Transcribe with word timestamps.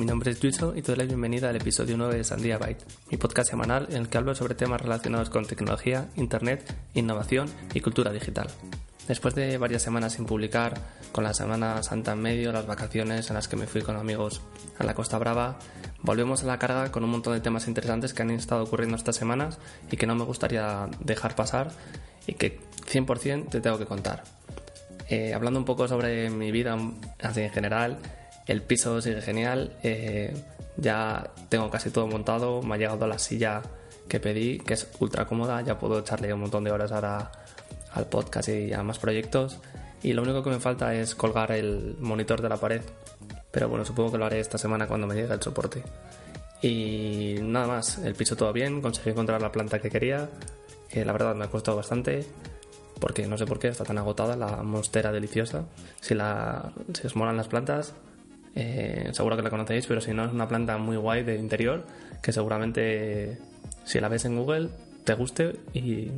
mi 0.00 0.06
nombre 0.06 0.30
es 0.30 0.42
Luiso 0.42 0.74
y 0.74 0.80
te 0.80 0.92
doy 0.92 0.96
la 0.96 1.04
bienvenida 1.04 1.50
al 1.50 1.56
episodio 1.56 1.94
9 1.98 2.16
de 2.16 2.24
Sandía 2.24 2.56
Byte, 2.56 2.86
mi 3.10 3.18
podcast 3.18 3.50
semanal 3.50 3.86
en 3.90 3.98
el 3.98 4.08
que 4.08 4.16
hablo 4.16 4.34
sobre 4.34 4.54
temas 4.54 4.80
relacionados 4.80 5.28
con 5.28 5.44
tecnología, 5.44 6.08
internet, 6.16 6.74
innovación 6.94 7.50
y 7.74 7.82
cultura 7.82 8.10
digital. 8.10 8.48
Después 9.08 9.34
de 9.34 9.58
varias 9.58 9.82
semanas 9.82 10.14
sin 10.14 10.24
publicar, 10.24 10.80
con 11.12 11.22
la 11.22 11.34
Semana 11.34 11.82
Santa 11.82 12.12
en 12.12 12.22
medio, 12.22 12.50
las 12.50 12.66
vacaciones 12.66 13.28
en 13.28 13.34
las 13.34 13.46
que 13.46 13.56
me 13.56 13.66
fui 13.66 13.82
con 13.82 13.94
amigos 13.96 14.40
a 14.78 14.84
la 14.84 14.94
Costa 14.94 15.18
Brava, 15.18 15.58
volvemos 16.00 16.44
a 16.44 16.46
la 16.46 16.58
carga 16.58 16.90
con 16.90 17.04
un 17.04 17.10
montón 17.10 17.34
de 17.34 17.40
temas 17.40 17.68
interesantes 17.68 18.14
que 18.14 18.22
han 18.22 18.30
estado 18.30 18.64
ocurriendo 18.64 18.96
estas 18.96 19.16
semanas 19.16 19.58
y 19.90 19.98
que 19.98 20.06
no 20.06 20.14
me 20.14 20.24
gustaría 20.24 20.88
dejar 21.00 21.36
pasar 21.36 21.72
y 22.26 22.32
que 22.32 22.58
100% 22.90 23.50
te 23.50 23.60
tengo 23.60 23.76
que 23.76 23.84
contar. 23.84 24.24
Eh, 25.10 25.34
hablando 25.34 25.58
un 25.58 25.66
poco 25.66 25.88
sobre 25.88 26.30
mi 26.30 26.52
vida 26.52 26.72
en 26.72 27.50
general, 27.50 27.98
el 28.50 28.62
piso 28.62 29.00
sigue 29.00 29.22
genial, 29.22 29.76
eh, 29.84 30.34
ya 30.76 31.30
tengo 31.48 31.70
casi 31.70 31.90
todo 31.90 32.08
montado, 32.08 32.62
me 32.62 32.74
ha 32.74 32.78
llegado 32.78 33.06
la 33.06 33.16
silla 33.16 33.62
que 34.08 34.18
pedí, 34.18 34.58
que 34.58 34.74
es 34.74 34.88
ultra 34.98 35.24
cómoda, 35.24 35.62
ya 35.62 35.78
puedo 35.78 36.00
echarle 36.00 36.34
un 36.34 36.40
montón 36.40 36.64
de 36.64 36.72
horas 36.72 36.90
ahora 36.90 37.30
al 37.92 38.06
podcast 38.06 38.48
y 38.48 38.72
a 38.72 38.82
más 38.82 38.98
proyectos. 38.98 39.58
Y 40.02 40.14
lo 40.14 40.22
único 40.22 40.42
que 40.42 40.50
me 40.50 40.58
falta 40.58 40.92
es 40.94 41.14
colgar 41.14 41.52
el 41.52 41.96
monitor 42.00 42.42
de 42.42 42.48
la 42.48 42.56
pared. 42.56 42.82
Pero 43.52 43.68
bueno, 43.68 43.84
supongo 43.84 44.10
que 44.10 44.18
lo 44.18 44.26
haré 44.26 44.40
esta 44.40 44.58
semana 44.58 44.88
cuando 44.88 45.06
me 45.06 45.14
llegue 45.14 45.32
el 45.32 45.42
soporte. 45.42 45.84
Y 46.60 47.36
nada 47.42 47.68
más, 47.68 47.98
el 47.98 48.16
piso 48.16 48.34
todo 48.34 48.52
bien, 48.52 48.82
conseguí 48.82 49.10
encontrar 49.10 49.40
la 49.40 49.52
planta 49.52 49.78
que 49.78 49.90
quería, 49.90 50.28
que 50.88 51.04
la 51.04 51.12
verdad 51.12 51.36
me 51.36 51.44
ha 51.44 51.48
costado 51.48 51.76
bastante, 51.76 52.26
porque 52.98 53.28
no 53.28 53.38
sé 53.38 53.46
por 53.46 53.60
qué 53.60 53.68
está 53.68 53.84
tan 53.84 53.98
agotada 53.98 54.34
la 54.34 54.62
monstera 54.64 55.12
deliciosa. 55.12 55.66
Si, 56.00 56.16
la, 56.16 56.72
si 56.94 57.06
os 57.06 57.14
molan 57.14 57.36
las 57.36 57.46
plantas, 57.46 57.94
eh, 58.54 59.10
seguro 59.12 59.36
que 59.36 59.42
la 59.42 59.50
conocéis, 59.50 59.86
pero 59.86 60.00
si 60.00 60.12
no 60.12 60.24
es 60.24 60.32
una 60.32 60.48
planta 60.48 60.78
muy 60.78 60.96
guay 60.96 61.22
de 61.22 61.36
interior, 61.36 61.86
que 62.22 62.32
seguramente 62.32 63.38
si 63.84 64.00
la 64.00 64.08
ves 64.08 64.24
en 64.24 64.36
Google 64.36 64.68
te 65.04 65.14
guste 65.14 65.56
y 65.72 66.10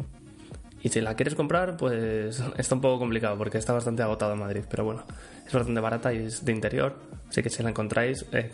y 0.83 0.89
si 0.89 1.01
la 1.01 1.15
quieres 1.15 1.35
comprar, 1.35 1.77
pues 1.77 2.43
está 2.59 2.75
un 2.75 2.81
poco 2.81 2.99
complicado 2.99 3.39
porque 3.39 3.59
está 3.59 3.73
bastante 3.73 4.03
agotado 4.03 4.33
en 4.33 4.41
Madrid. 4.41 4.65
Pero 4.69 4.85
bueno, 4.85 5.05
es 5.47 5.53
bastante 5.53 5.81
barata 5.81 6.13
y 6.13 6.19
es 6.19 6.45
de 6.45 6.53
interior. 6.53 6.97
Así 7.29 7.43
que 7.43 7.51
si 7.51 7.63
la 7.63 7.71
encontráis, 7.71 8.27
eh. 8.33 8.51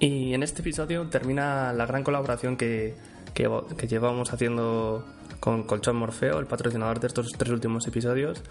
Y 0.00 0.34
en 0.34 0.42
este 0.42 0.60
episodio 0.60 1.06
termina 1.06 1.72
la 1.72 1.86
gran 1.86 2.02
colaboración 2.02 2.56
que, 2.56 2.94
que, 3.38 3.48
que 3.76 3.86
llevamos 3.86 4.32
haciendo 4.32 5.04
con 5.38 5.62
Colchón 5.62 5.94
Morfeo, 5.94 6.40
el 6.40 6.46
patrocinador 6.46 6.98
de 6.98 7.06
estos 7.06 7.28
tres 7.38 7.52
últimos 7.52 7.86
episodios. 7.86 8.42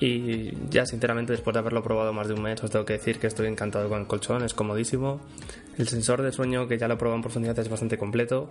Y 0.00 0.52
ya 0.70 0.84
sinceramente 0.86 1.32
después 1.32 1.54
de 1.54 1.60
haberlo 1.60 1.84
probado 1.84 2.12
más 2.12 2.26
de 2.26 2.34
un 2.34 2.42
mes 2.42 2.60
os 2.64 2.70
tengo 2.70 2.84
que 2.84 2.94
decir 2.94 3.20
que 3.20 3.28
estoy 3.28 3.46
encantado 3.46 3.88
con 3.88 4.00
el 4.00 4.06
colchón, 4.08 4.42
es 4.42 4.52
comodísimo. 4.52 5.20
El 5.78 5.86
sensor 5.86 6.20
de 6.22 6.32
sueño 6.32 6.66
que 6.66 6.78
ya 6.78 6.88
lo 6.88 6.94
he 6.94 6.96
probado 6.96 7.16
en 7.16 7.22
profundidad 7.22 7.56
es 7.60 7.68
bastante 7.68 7.96
completo. 7.96 8.50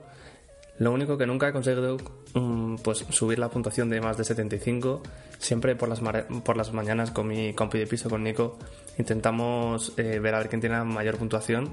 Lo 0.79 0.93
único 0.93 1.17
que 1.17 1.27
nunca 1.27 1.49
he 1.49 1.51
conseguido 1.51 1.97
mm, 2.33 2.75
pues 2.77 3.05
subir 3.09 3.37
la 3.39 3.49
puntuación 3.49 3.89
de 3.89 3.99
más 3.99 4.17
de 4.17 4.23
75. 4.23 5.03
Siempre 5.37 5.75
por 5.75 5.89
las, 5.89 5.99
por 5.99 6.55
las 6.55 6.71
mañanas 6.71 7.11
con 7.11 7.27
mi 7.27 7.53
compi 7.53 7.77
de 7.77 7.87
piso, 7.87 8.09
con 8.09 8.23
Nico, 8.23 8.57
intentamos 8.97 9.91
eh, 9.97 10.19
ver 10.19 10.33
a 10.33 10.37
ver 10.37 10.47
quién 10.47 10.61
tiene 10.61 10.77
la 10.77 10.85
mayor 10.85 11.17
puntuación. 11.17 11.71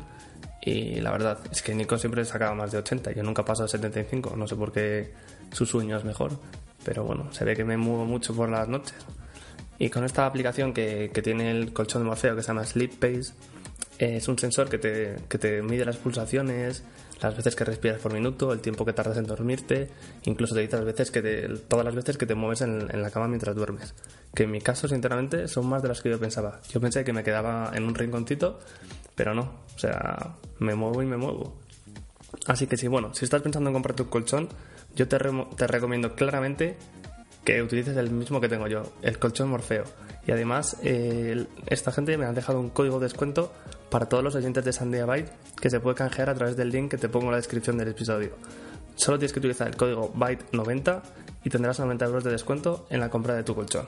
Y 0.63 1.01
la 1.01 1.11
verdad 1.11 1.39
es 1.51 1.63
que 1.63 1.75
Nico 1.75 1.99
siempre 1.99 2.25
sacaba 2.25 2.55
más 2.55 2.73
de 2.73 2.79
80. 2.79 3.13
Yo 3.13 3.23
nunca 3.23 3.45
paso 3.45 3.63
de 3.63 3.69
75. 3.69 4.37
No 4.37 4.47
sé 4.47 4.57
por 4.57 4.73
qué 4.73 5.13
su 5.53 5.67
sueño 5.67 5.97
es 5.97 6.05
mejor. 6.05 6.33
Pero 6.85 7.05
bueno, 7.05 7.33
se 7.33 7.45
ve 7.45 7.57
que 7.57 7.65
me 7.65 7.77
muevo 7.77 8.05
mucho 8.05 8.35
por 8.35 8.49
las 8.49 8.69
noches. 8.69 8.97
Y 9.79 9.89
con 9.89 10.05
esta 10.05 10.27
aplicación 10.27 10.75
que, 10.75 11.11
que 11.13 11.23
tiene 11.23 11.51
el 11.51 11.73
colchón 11.73 12.03
de 12.03 12.09
Morfeo 12.09 12.37
que 12.37 12.43
se 12.43 12.49
llama 12.49 12.65
Sleep 12.67 12.99
Pace, 12.99 13.33
es 13.99 14.29
un 14.29 14.39
sensor 14.39 14.69
que 14.69 14.79
te, 14.79 15.17
que 15.29 15.39
te 15.39 15.63
mide 15.63 15.85
las 15.85 15.97
pulsaciones, 15.97 16.85
las 17.21 17.37
veces 17.37 17.55
que 17.55 17.65
respiras 17.65 18.01
por 18.01 18.13
minuto, 18.13 18.53
el 18.53 18.61
tiempo 18.61 18.85
que 18.85 18.93
tardas 18.93 19.17
en 19.19 19.27
dormirte, 19.27 19.91
incluso 20.25 20.55
te 20.55 20.63
dice 20.63 20.77
las 20.77 20.85
veces 20.85 21.11
que 21.11 21.23
todas 21.69 21.85
las 21.85 21.95
veces 21.95 22.17
que 22.17 22.27
te 22.27 22.35
mueves 22.35 22.63
en, 22.63 22.89
la 23.03 23.11
cama 23.11 23.29
mientras 23.29 23.55
duermes. 23.55 23.95
Que 24.35 24.45
en 24.45 24.51
mi 24.51 24.61
caso, 24.61 24.89
sinceramente, 24.89 25.49
son 25.49 25.69
más 25.69 25.83
de 25.83 25.89
las 25.89 26.01
que 26.01 26.11
yo 26.11 26.19
pensaba. 26.19 26.61
Yo 26.71 26.81
pensé 26.81 27.05
que 27.05 27.13
me 27.13 27.23
quedaba 27.23 27.73
en 27.75 27.85
un 27.85 27.95
rinconcito, 27.95 28.61
pero 29.15 29.35
no. 29.35 29.61
O 29.75 29.79
sea, 29.79 30.37
me 30.59 30.75
muevo 30.75 31.03
y 31.03 31.07
me 31.07 31.17
muevo. 31.17 31.57
Así 32.47 32.67
que 32.67 32.77
sí, 32.77 32.89
bueno, 32.89 33.13
si 33.15 33.25
estás 33.25 33.43
pensando 33.43 33.71
en 33.71 33.75
comprar 33.75 33.97
tu 33.97 34.09
colchón, 34.09 34.49
yo 34.95 35.09
te, 35.09 35.19
te 35.57 35.67
recomiendo 35.67 36.15
claramente 36.15 36.77
que 37.45 37.63
utilices 37.63 37.97
el 37.97 38.11
mismo 38.11 38.41
que 38.41 38.49
tengo 38.49 38.67
yo, 38.67 38.93
el 39.03 39.19
colchón 39.19 39.51
Morfeo. 39.51 39.85
Y 40.27 40.33
además, 40.33 40.77
eh, 40.85 41.47
esta 41.67 41.93
gente 41.93 42.17
me 42.17 42.27
ha 42.27 42.33
dejado 42.33 42.61
un 42.61 42.71
código 42.71 42.99
de 42.99 43.07
descuento 43.07 43.53
para 43.91 44.07
todos 44.07 44.23
los 44.23 44.35
oyentes 44.35 44.65
de 44.65 44.73
Sandia 44.73 45.05
Byte 45.05 45.31
que 45.61 45.69
se 45.69 45.81
puede 45.81 45.97
canjear 45.97 46.31
a 46.31 46.35
través 46.35 46.57
del 46.57 46.71
link 46.71 46.91
que 46.91 46.99
te 46.99 47.09
pongo 47.09 47.27
en 47.27 47.33
la 47.33 47.37
descripción 47.39 47.77
del 47.77 47.89
episodio. 47.89 48.31
Solo 48.95 49.19
tienes 49.19 49.33
que 49.33 49.39
utilizar 49.39 49.69
el 49.69 49.77
código 49.77 50.13
BYTE90 50.15 51.03
y 51.45 51.51
tendrás 51.51 51.81
90 51.81 52.05
euros 52.05 52.25
de 52.25 52.31
descuento 52.31 52.87
en 52.91 53.01
la 53.01 53.11
compra 53.11 53.35
de 53.35 53.43
tu 53.43 53.55
colchón. 53.55 53.87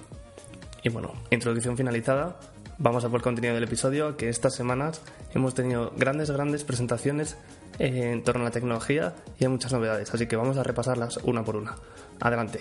Y 0.83 0.89
bueno, 0.89 1.13
introducción 1.31 1.77
finalizada, 1.77 2.39
vamos 2.79 3.05
a 3.05 3.09
por 3.09 3.21
el 3.21 3.23
contenido 3.23 3.55
del 3.55 3.65
episodio, 3.65 4.17
que 4.17 4.29
estas 4.29 4.55
semanas 4.55 5.03
hemos 5.35 5.55
tenido 5.55 5.93
grandes, 5.97 6.31
grandes 6.31 6.65
presentaciones 6.65 7.37
en 7.79 8.25
torno 8.25 8.43
a 8.43 8.45
la 8.47 8.51
tecnología 8.51 9.15
y 9.39 9.45
hay 9.45 9.51
muchas 9.51 9.73
novedades, 9.73 10.13
así 10.13 10.27
que 10.27 10.37
vamos 10.37 10.57
a 10.57 10.63
repasarlas 10.63 11.19
una 11.19 11.45
por 11.45 11.57
una. 11.57 11.77
Adelante. 12.21 12.61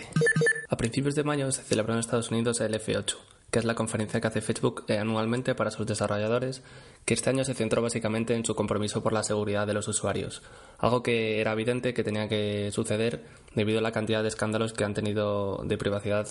A 0.69 0.77
principios 0.77 1.15
de 1.15 1.23
mayo 1.23 1.51
se 1.51 1.63
celebró 1.63 1.93
en 1.93 1.99
Estados 1.99 2.31
Unidos 2.31 2.61
el 2.61 2.73
F8, 2.73 3.15
que 3.51 3.59
es 3.59 3.65
la 3.65 3.75
conferencia 3.75 4.21
que 4.21 4.27
hace 4.27 4.41
Facebook 4.41 4.85
eh, 4.87 4.97
anualmente 4.97 5.53
para 5.55 5.71
sus 5.71 5.85
desarrolladores, 5.85 6.63
que 7.05 7.13
este 7.13 7.29
año 7.29 7.43
se 7.43 7.53
centró 7.53 7.81
básicamente 7.81 8.33
en 8.33 8.45
su 8.45 8.55
compromiso 8.55 9.03
por 9.03 9.11
la 9.11 9.23
seguridad 9.23 9.67
de 9.67 9.73
los 9.73 9.87
usuarios, 9.89 10.41
algo 10.77 11.03
que 11.03 11.41
era 11.41 11.51
evidente 11.51 11.93
que 11.93 12.03
tenía 12.03 12.29
que 12.29 12.71
suceder 12.71 13.25
debido 13.53 13.79
a 13.79 13.81
la 13.81 13.91
cantidad 13.91 14.21
de 14.21 14.29
escándalos 14.29 14.71
que 14.73 14.85
han 14.85 14.93
tenido 14.93 15.61
de 15.65 15.77
privacidad 15.77 16.27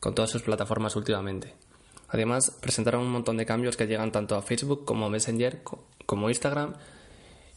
con 0.00 0.14
todas 0.14 0.30
sus 0.30 0.42
plataformas 0.42 0.96
últimamente. 0.96 1.54
Además, 2.08 2.50
presentaron 2.60 3.02
un 3.02 3.10
montón 3.10 3.36
de 3.36 3.46
cambios 3.46 3.76
que 3.76 3.86
llegan 3.86 4.12
tanto 4.12 4.36
a 4.36 4.42
Facebook 4.42 4.84
como 4.84 5.10
Messenger, 5.10 5.62
como 6.06 6.28
Instagram 6.28 6.74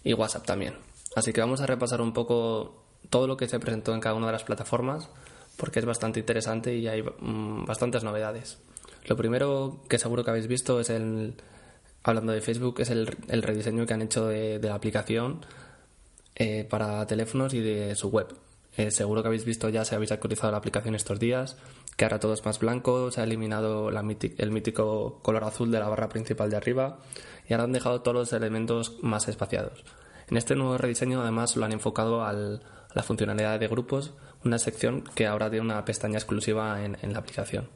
y 0.03 0.13
WhatsApp 0.13 0.45
también. 0.45 0.75
Así 1.15 1.31
que 1.31 1.41
vamos 1.41 1.61
a 1.61 1.65
repasar 1.65 2.01
un 2.01 2.13
poco 2.13 2.83
todo 3.09 3.27
lo 3.27 3.37
que 3.37 3.47
se 3.47 3.59
presentó 3.59 3.93
en 3.93 4.01
cada 4.01 4.15
una 4.15 4.27
de 4.27 4.33
las 4.33 4.43
plataformas, 4.43 5.09
porque 5.57 5.79
es 5.79 5.85
bastante 5.85 6.19
interesante 6.19 6.75
y 6.75 6.87
hay 6.87 7.03
mm, 7.03 7.65
bastantes 7.65 8.03
novedades. 8.03 8.57
Lo 9.07 9.15
primero 9.15 9.81
que 9.87 9.97
seguro 9.97 10.23
que 10.23 10.31
habéis 10.31 10.47
visto 10.47 10.81
es 10.81 10.89
el, 10.89 11.35
hablando 12.03 12.33
de 12.33 12.41
Facebook, 12.41 12.81
es 12.81 12.89
el, 12.89 13.07
rediseño 13.07 13.85
que 13.85 13.93
han 13.93 14.01
hecho 14.01 14.27
de, 14.27 14.59
la 14.61 14.75
aplicación 14.75 15.45
eh, 16.35 16.67
para 16.69 17.07
teléfonos 17.07 17.53
y 17.53 17.61
de 17.61 17.95
su 17.95 18.09
web. 18.09 18.27
Eh, 18.75 18.91
seguro 18.91 19.21
que 19.21 19.27
habéis 19.27 19.45
visto 19.45 19.69
ya, 19.69 19.85
si 19.85 19.95
habéis 19.95 20.11
actualizado 20.11 20.51
la 20.51 20.57
aplicación 20.57 20.93
estos 20.93 21.19
días, 21.19 21.57
que 21.95 22.03
ahora 22.05 22.19
todo 22.19 22.33
es 22.33 22.45
más 22.45 22.59
blanco, 22.59 23.09
se 23.09 23.21
ha 23.21 23.23
eliminado 23.23 23.89
el 23.89 24.51
mítico 24.51 25.19
color 25.23 25.45
azul 25.45 25.71
de 25.71 25.79
la 25.79 25.87
barra 25.87 26.09
principal 26.09 26.49
de 26.49 26.57
arriba 26.57 26.99
y 27.47 27.53
ahora 27.53 27.63
han 27.63 27.71
dejado 27.71 28.01
todos 28.01 28.15
los 28.15 28.33
elementos 28.33 28.97
más 29.01 29.29
espaciados. 29.29 29.83
En 30.29 30.35
este 30.35 30.55
nuevo 30.55 30.77
rediseño 30.77 31.21
además 31.21 31.55
lo 31.55 31.65
han 31.65 31.71
enfocado 31.71 32.23
a 32.23 32.33
la 32.33 33.03
funcionalidad 33.03 33.57
de 33.57 33.69
grupos, 33.69 34.13
una 34.43 34.59
sección 34.59 35.05
que 35.15 35.25
ahora 35.25 35.49
tiene 35.49 35.65
una 35.65 35.83
pestaña 35.85 36.17
exclusiva 36.17 36.83
en 36.83 37.13
la 37.13 37.19
aplicación. 37.19 37.69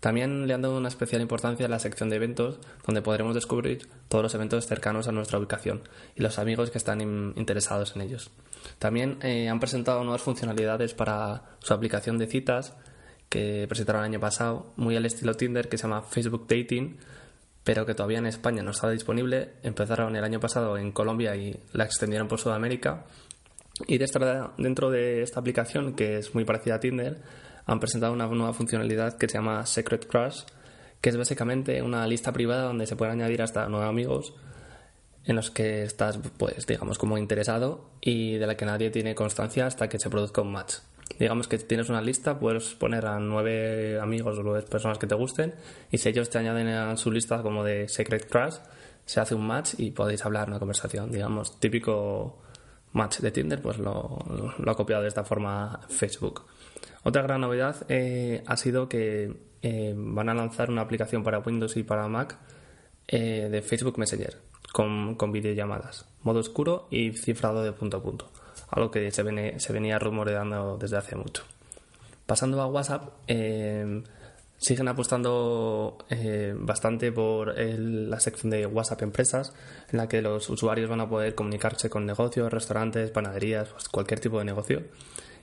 También 0.00 0.46
le 0.46 0.54
han 0.54 0.62
dado 0.62 0.78
una 0.78 0.88
especial 0.88 1.20
importancia 1.20 1.66
a 1.66 1.68
la 1.68 1.78
sección 1.78 2.08
de 2.08 2.16
eventos, 2.16 2.58
donde 2.86 3.02
podremos 3.02 3.34
descubrir 3.34 3.86
todos 4.08 4.22
los 4.22 4.34
eventos 4.34 4.66
cercanos 4.66 5.08
a 5.08 5.12
nuestra 5.12 5.38
ubicación 5.38 5.82
y 6.16 6.22
los 6.22 6.38
amigos 6.38 6.70
que 6.70 6.78
están 6.78 7.00
interesados 7.36 7.94
en 7.94 8.02
ellos. 8.02 8.30
También 8.78 9.18
eh, 9.22 9.48
han 9.48 9.60
presentado 9.60 10.02
nuevas 10.02 10.22
funcionalidades 10.22 10.94
para 10.94 11.42
su 11.60 11.74
aplicación 11.74 12.16
de 12.16 12.26
citas 12.26 12.74
que 13.28 13.66
presentaron 13.68 14.02
el 14.02 14.06
año 14.06 14.20
pasado, 14.20 14.72
muy 14.76 14.96
al 14.96 15.06
estilo 15.06 15.34
Tinder, 15.34 15.68
que 15.68 15.76
se 15.76 15.82
llama 15.82 16.02
Facebook 16.02 16.46
Dating, 16.48 16.96
pero 17.62 17.84
que 17.84 17.94
todavía 17.94 18.18
en 18.18 18.26
España 18.26 18.62
no 18.62 18.70
estaba 18.70 18.92
disponible. 18.92 19.52
Empezaron 19.62 20.16
el 20.16 20.24
año 20.24 20.40
pasado 20.40 20.78
en 20.78 20.92
Colombia 20.92 21.36
y 21.36 21.60
la 21.72 21.84
extendieron 21.84 22.26
por 22.26 22.40
Sudamérica. 22.40 23.04
Y 23.86 23.98
dentro 23.98 24.90
de 24.90 25.22
esta 25.22 25.40
aplicación, 25.40 25.94
que 25.94 26.18
es 26.18 26.34
muy 26.34 26.44
parecida 26.44 26.76
a 26.76 26.80
Tinder, 26.80 27.18
han 27.66 27.80
presentado 27.80 28.12
una 28.12 28.26
nueva 28.26 28.52
funcionalidad 28.52 29.16
que 29.16 29.28
se 29.28 29.38
llama 29.38 29.66
Secret 29.66 30.06
Crush, 30.06 30.42
que 31.00 31.10
es 31.10 31.16
básicamente 31.16 31.82
una 31.82 32.06
lista 32.06 32.32
privada 32.32 32.64
donde 32.64 32.86
se 32.86 32.96
pueden 32.96 33.14
añadir 33.14 33.42
hasta 33.42 33.68
nueve 33.68 33.86
amigos 33.86 34.34
en 35.24 35.36
los 35.36 35.50
que 35.50 35.82
estás, 35.82 36.18
pues, 36.38 36.66
digamos, 36.66 36.98
como 36.98 37.18
interesado 37.18 37.90
y 38.00 38.36
de 38.36 38.46
la 38.46 38.56
que 38.56 38.64
nadie 38.64 38.90
tiene 38.90 39.14
constancia 39.14 39.66
hasta 39.66 39.88
que 39.88 39.98
se 39.98 40.10
produzca 40.10 40.40
un 40.42 40.52
match. 40.52 40.76
Digamos 41.18 41.48
que 41.48 41.58
tienes 41.58 41.88
una 41.88 42.00
lista, 42.00 42.38
puedes 42.38 42.74
poner 42.74 43.06
a 43.06 43.18
nueve 43.18 43.98
amigos 44.00 44.38
o 44.38 44.42
nueve 44.42 44.62
personas 44.62 44.98
que 44.98 45.06
te 45.06 45.14
gusten 45.14 45.54
y 45.90 45.98
si 45.98 46.08
ellos 46.08 46.30
te 46.30 46.38
añaden 46.38 46.68
a 46.68 46.96
su 46.96 47.10
lista 47.10 47.42
como 47.42 47.64
de 47.64 47.88
Secret 47.88 48.28
Crush, 48.28 48.56
se 49.04 49.20
hace 49.20 49.34
un 49.34 49.46
match 49.46 49.74
y 49.78 49.90
podéis 49.90 50.24
hablar 50.24 50.48
una 50.48 50.58
conversación, 50.58 51.10
digamos, 51.10 51.58
típico 51.58 52.38
match 52.92 53.18
de 53.18 53.30
Tinder, 53.30 53.60
pues 53.60 53.78
lo, 53.78 54.18
lo 54.58 54.70
ha 54.70 54.76
copiado 54.76 55.02
de 55.02 55.08
esta 55.08 55.24
forma 55.24 55.80
Facebook. 55.88 56.44
Otra 57.02 57.22
gran 57.22 57.40
novedad 57.40 57.76
eh, 57.88 58.42
ha 58.46 58.56
sido 58.56 58.88
que 58.88 59.34
eh, 59.62 59.94
van 59.96 60.28
a 60.28 60.34
lanzar 60.34 60.70
una 60.70 60.82
aplicación 60.82 61.22
para 61.22 61.38
Windows 61.38 61.76
y 61.76 61.82
para 61.82 62.08
Mac 62.08 62.36
eh, 63.08 63.48
de 63.50 63.62
Facebook 63.62 63.98
Messenger. 63.98 64.36
con, 64.72 65.14
con 65.16 65.32
videollamadas, 65.32 66.06
modo 66.22 66.40
oscuro 66.40 66.86
y 66.90 67.12
cifrado 67.12 67.62
de 67.62 67.72
punto 67.72 67.96
a 67.96 68.02
punto, 68.02 68.30
algo 68.70 68.90
que 68.90 69.10
se, 69.10 69.58
se 69.58 69.72
venía 69.72 69.98
rumoreando 69.98 70.78
desde 70.78 70.96
hace 70.98 71.16
mucho. 71.16 71.42
Pasando 72.26 72.60
a 72.60 72.66
WhatsApp, 72.68 73.10
siguen 73.26 74.86
apostando 74.86 75.98
bastante 76.58 77.10
por 77.10 77.58
la 77.58 78.20
sección 78.20 78.50
de 78.50 78.66
WhatsApp 78.66 79.02
Empresas, 79.02 79.52
en 79.90 79.98
la 79.98 80.06
que 80.06 80.22
los 80.22 80.48
usuarios 80.48 80.88
van 80.88 81.00
a 81.00 81.08
poder 81.08 81.34
comunicarse 81.34 81.90
con 81.90 82.06
negocios, 82.06 82.52
restaurantes, 82.52 83.10
panaderías, 83.10 83.70
pues 83.70 83.88
cualquier 83.88 84.20
tipo 84.20 84.38
de 84.38 84.44
negocio. 84.44 84.84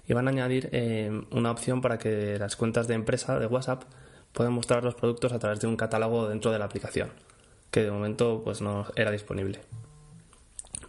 Y 0.07 0.13
van 0.13 0.27
a 0.27 0.31
añadir 0.31 0.69
eh, 0.71 1.11
una 1.31 1.51
opción 1.51 1.81
para 1.81 1.97
que 1.97 2.37
las 2.39 2.55
cuentas 2.55 2.87
de 2.87 2.93
empresa 2.93 3.39
de 3.39 3.45
WhatsApp 3.45 3.83
puedan 4.31 4.53
mostrar 4.53 4.83
los 4.83 4.95
productos 4.95 5.33
a 5.33 5.39
través 5.39 5.59
de 5.59 5.67
un 5.67 5.75
catálogo 5.75 6.29
dentro 6.29 6.51
de 6.51 6.59
la 6.59 6.65
aplicación, 6.65 7.09
que 7.71 7.83
de 7.83 7.91
momento 7.91 8.41
pues 8.43 8.61
no 8.61 8.85
era 8.95 9.11
disponible. 9.11 9.59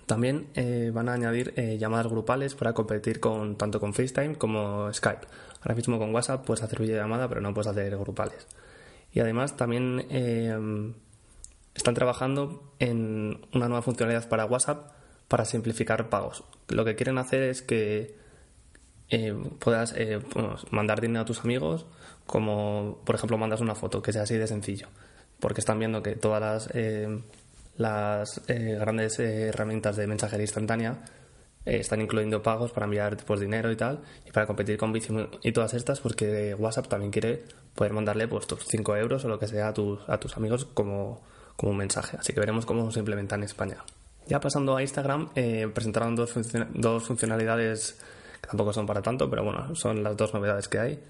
También 0.07 0.49
eh, 0.55 0.91
van 0.95 1.09
a 1.09 1.15
añadir 1.15 1.53
llamadas 1.79 2.07
grupales 2.07 2.55
para 2.55 2.73
competir 2.73 3.21
con 3.21 3.57
tanto 3.57 3.79
con 3.79 3.93
FaceTime 3.93 4.37
como 4.37 4.91
Skype 4.93 5.27
Ahora 5.61 5.75
mismo 5.75 5.99
con 5.99 6.15
WhatsApp 6.15 6.45
puedes 6.45 6.63
hacer 6.63 6.81
videollamada, 6.81 7.29
pero 7.29 7.41
no 7.41 7.53
puedes 7.53 7.69
hacer 7.69 7.97
grupales. 7.97 8.47
Y 9.13 9.21
además 9.21 9.57
también 9.57 10.07
eh, 10.11 10.95
están 11.75 11.95
trabajando 11.95 12.73
en 12.79 13.41
una 13.53 13.69
nueva 13.69 13.83
funcionalidad 13.83 14.29
para 14.29 14.45
WhatsApp 14.45 14.93
para 15.27 15.45
simplificar 15.45 16.09
pagos. 16.09 16.45
Lo 16.69 16.85
que 16.85 16.95
quieren 16.95 17.19
hacer 17.19 17.43
es 17.43 17.63
que 17.63 18.17
eh, 19.11 19.35
puedas 19.59 19.95
eh, 19.97 20.21
mandar 20.71 21.01
dinero 21.01 21.23
a 21.23 21.25
tus 21.25 21.41
amigos, 21.41 21.87
como 22.27 22.99
por 23.05 23.15
ejemplo 23.15 23.39
mandas 23.39 23.61
una 23.61 23.75
foto, 23.75 24.03
que 24.03 24.13
sea 24.13 24.23
así 24.23 24.37
de 24.37 24.47
sencillo. 24.47 24.89
Porque 25.41 25.61
están 25.61 25.79
viendo 25.79 26.03
que 26.03 26.17
todas 26.17 26.41
las, 26.41 26.71
las 27.77 28.43
grandes 28.47 29.21
herramientas 29.21 29.95
de 29.97 30.09
mensajería 30.09 30.45
instantánea 30.45 30.99
eh, 31.69 31.81
están 31.81 32.01
incluyendo 32.01 32.43
pagos 32.43 32.73
para 32.73 32.87
enviar 32.87 33.19
pues, 33.27 33.41
dinero 33.41 33.71
y 33.71 33.77
tal, 33.77 34.01
y 34.27 34.31
para 34.31 34.47
competir 34.47 34.79
con 34.79 34.91
Bici 34.91 35.13
y 35.43 35.53
todas 35.53 35.75
estas, 35.75 36.01
porque 36.01 36.55
WhatsApp 36.55 36.89
también 36.89 37.11
quiere 37.13 37.45
poder 37.75 37.93
mandarle 37.93 38.27
pues 38.27 38.47
tus 38.47 38.65
5 38.65 38.97
euros 38.97 39.25
o 39.27 39.29
lo 39.29 39.39
que 39.39 39.49
sea 39.49 39.69
a 39.69 39.75
tus, 39.75 40.01
a 40.09 40.19
tus 40.19 40.37
amigos 40.39 40.65
como, 40.65 41.21
como 41.57 41.73
un 41.73 41.79
mensaje. 41.79 42.17
Así 42.17 42.33
que 42.33 42.41
veremos 42.41 42.65
cómo 42.65 42.91
se 42.91 43.01
implementa 43.01 43.35
en 43.35 43.43
España. 43.43 43.85
Ya 44.27 44.41
pasando 44.41 44.77
a 44.77 44.83
Instagram, 44.83 45.29
eh, 45.35 45.69
presentaron 45.73 46.17
dos, 46.17 46.35
dos 46.73 47.03
funcionalidades 47.05 48.01
que 48.41 48.49
tampoco 48.49 48.73
son 48.73 48.87
para 48.87 49.03
tanto, 49.03 49.29
pero 49.29 49.45
bueno, 49.45 49.75
son 49.75 50.03
las 50.03 50.17
dos 50.17 50.35
novedades 50.35 50.69
que 50.69 50.79
hay. 50.79 51.01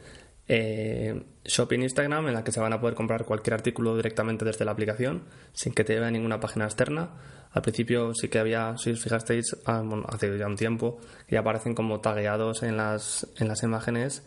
Eh, 0.51 1.23
Shopping 1.45 1.81
Instagram, 1.81 2.29
en 2.29 2.35
la 2.35 2.43
que 2.43 2.53
se 2.53 2.61
van 2.61 2.73
a 2.73 2.81
poder 2.81 2.95
comprar 2.95 3.25
cualquier 3.25 3.55
artículo 3.55 3.95
directamente 3.97 4.45
desde 4.45 4.65
la 4.65 4.73
aplicación, 4.73 5.25
sin 5.53 5.75
que 5.75 5.85
te 5.85 5.93
lleve 5.93 6.07
a 6.07 6.11
ninguna 6.11 6.41
página 6.41 6.65
externa. 6.65 7.11
Al 7.51 7.63
principio 7.63 8.15
sí 8.15 8.29
que 8.29 8.39
había, 8.39 8.77
si 8.79 8.91
os 8.91 9.01
fijasteis, 9.03 9.57
ah, 9.67 9.83
hace 10.09 10.39
ya 10.39 10.47
un 10.47 10.57
tiempo, 10.57 11.01
que 11.27 11.35
ya 11.35 11.41
aparecen 11.41 11.75
como 11.75 12.01
tagueados 12.01 12.63
en 12.63 12.77
las, 12.77 13.27
en 13.39 13.49
las 13.49 13.63
imágenes. 13.63 14.27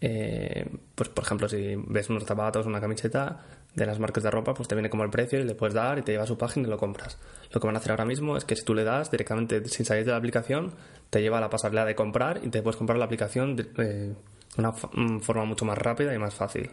Eh, 0.00 0.68
pues 0.94 1.08
por 1.08 1.24
ejemplo, 1.24 1.48
si 1.48 1.76
ves 1.86 2.10
unos 2.10 2.24
zapatos, 2.24 2.66
una 2.66 2.80
camiseta 2.80 3.42
de 3.74 3.86
las 3.86 3.98
marcas 3.98 4.22
de 4.22 4.30
ropa, 4.30 4.54
pues 4.54 4.68
te 4.68 4.74
viene 4.74 4.90
como 4.90 5.04
el 5.04 5.10
precio 5.10 5.40
y 5.40 5.44
le 5.44 5.54
puedes 5.54 5.74
dar 5.74 5.98
y 5.98 6.02
te 6.02 6.12
lleva 6.12 6.24
a 6.24 6.28
su 6.28 6.38
página 6.38 6.66
y 6.66 6.70
lo 6.70 6.78
compras. 6.78 7.18
Lo 7.52 7.60
que 7.60 7.66
van 7.66 7.76
a 7.76 7.78
hacer 7.78 7.90
ahora 7.90 8.04
mismo 8.04 8.36
es 8.36 8.44
que 8.44 8.56
si 8.56 8.64
tú 8.64 8.74
le 8.74 8.84
das 8.84 9.10
directamente 9.10 9.64
sin 9.68 9.84
salir 9.84 10.04
de 10.04 10.12
la 10.12 10.16
aplicación, 10.16 10.74
te 11.10 11.20
lleva 11.22 11.38
a 11.38 11.40
la 11.40 11.50
pasarela 11.50 11.84
de 11.84 11.94
comprar 11.94 12.40
y 12.42 12.48
te 12.48 12.62
puedes 12.62 12.76
comprar 12.76 12.98
la 12.98 13.04
aplicación 13.04 13.56
de 13.56 13.66
eh, 13.78 14.14
una 14.58 14.70
mm, 14.70 15.20
forma 15.20 15.44
mucho 15.44 15.64
más 15.64 15.76
rápida 15.76 16.14
y 16.14 16.18
más 16.18 16.34
fácil. 16.34 16.70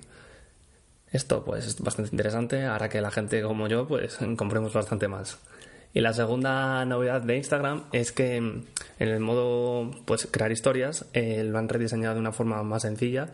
Esto 1.11 1.43
pues 1.43 1.65
es 1.65 1.81
bastante 1.81 2.11
interesante, 2.11 2.63
hará 2.63 2.87
que 2.87 3.01
la 3.01 3.11
gente 3.11 3.41
como 3.41 3.67
yo 3.67 3.87
pues 3.87 4.19
compremos 4.37 4.73
bastante 4.73 5.07
más. 5.07 5.39
Y 5.93 5.99
la 5.99 6.13
segunda 6.13 6.85
novedad 6.85 7.21
de 7.21 7.35
Instagram 7.35 7.83
es 7.91 8.13
que 8.13 8.37
en 8.37 8.63
el 8.99 9.19
modo 9.19 9.91
pues 10.05 10.27
crear 10.31 10.51
historias 10.51 11.05
eh, 11.13 11.43
lo 11.43 11.57
han 11.57 11.67
rediseñado 11.67 12.13
de 12.13 12.21
una 12.21 12.31
forma 12.31 12.63
más 12.63 12.83
sencilla 12.83 13.33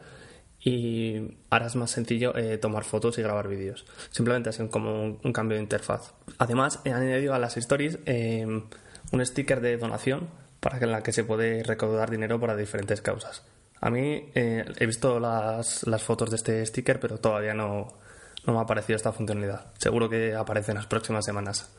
y 0.68 1.38
es 1.50 1.76
más 1.76 1.92
sencillo 1.92 2.36
eh, 2.36 2.58
tomar 2.58 2.84
fotos 2.84 3.18
y 3.18 3.22
grabar 3.22 3.48
vídeos. 3.48 3.86
Simplemente 4.12 4.50
es 4.50 4.58
como 4.70 5.18
un, 5.24 5.34
cambio 5.34 5.56
de 5.56 5.64
interfaz. 5.64 6.14
Además, 6.38 6.82
han 6.86 6.94
añadido 6.94 7.34
a 7.34 7.40
las 7.40 7.56
stories 7.56 8.00
eh, 8.06 8.46
un 9.12 9.26
sticker 9.26 9.62
de 9.62 9.78
donación 9.78 10.28
para 10.60 10.80
que 10.80 10.86
en 10.86 10.92
la 10.92 11.04
que 11.04 11.14
se 11.14 11.24
puede 11.24 11.64
recaudar 11.64 12.12
dinero 12.12 12.40
para 12.40 12.56
diferentes 12.58 13.02
causas. 13.02 13.44
A 13.80 13.90
mí 13.90 14.30
he 14.34 14.86
visto 14.86 15.20
las, 15.20 15.86
las, 15.86 16.04
fotos 16.04 16.32
de 16.32 16.36
este 16.36 16.66
sticker, 16.66 17.00
pero 17.00 17.20
todavía 17.20 17.54
no, 17.54 17.88
no 18.46 18.54
me 18.54 18.60
ha 18.60 18.64
aparecido 18.64 18.98
esta 18.98 19.12
funcionalidad. 19.14 19.72
Seguro 19.78 20.10
que 20.10 20.34
aparece 20.34 20.72
en 20.72 20.78
las 20.78 20.88
próximas 20.88 21.24
semanas. 21.24 21.70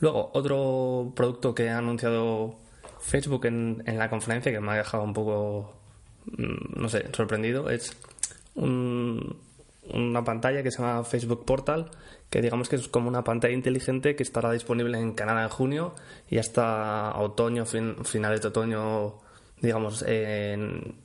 Luego, 0.00 0.30
otro 0.34 1.12
producto 1.14 1.54
que 1.54 1.70
ha 1.70 1.78
anunciado 1.78 2.58
Facebook 3.00 3.46
en, 3.46 3.82
la 3.86 4.10
conferencia 4.10 4.52
que 4.52 4.60
me 4.60 4.72
ha 4.72 4.76
dejado 4.76 5.04
un 5.04 5.14
poco, 5.14 5.74
no 6.36 6.88
sé, 6.88 7.06
sorprendido, 7.12 7.70
es 7.70 7.96
una 8.54 10.24
pantalla 10.24 10.62
que 10.62 10.70
se 10.70 10.82
llama 10.82 11.04
Facebook 11.04 11.44
Portal, 11.44 11.90
que 12.30 12.42
digamos 12.42 12.68
que 12.68 12.76
es 12.76 12.88
como 12.88 13.08
una 13.08 13.24
pantalla 13.24 13.54
inteligente 13.54 14.16
que 14.16 14.22
estará 14.22 14.52
disponible 14.52 14.98
en 14.98 15.12
Canadá 15.14 15.44
en 15.44 15.48
junio 15.48 15.94
y 16.28 16.38
hasta 16.38 17.18
otoño, 17.18 17.64
finales 17.66 18.42
de 18.42 18.48
otoño, 18.48 19.14
digamos, 19.60 20.02
en, 20.06 20.96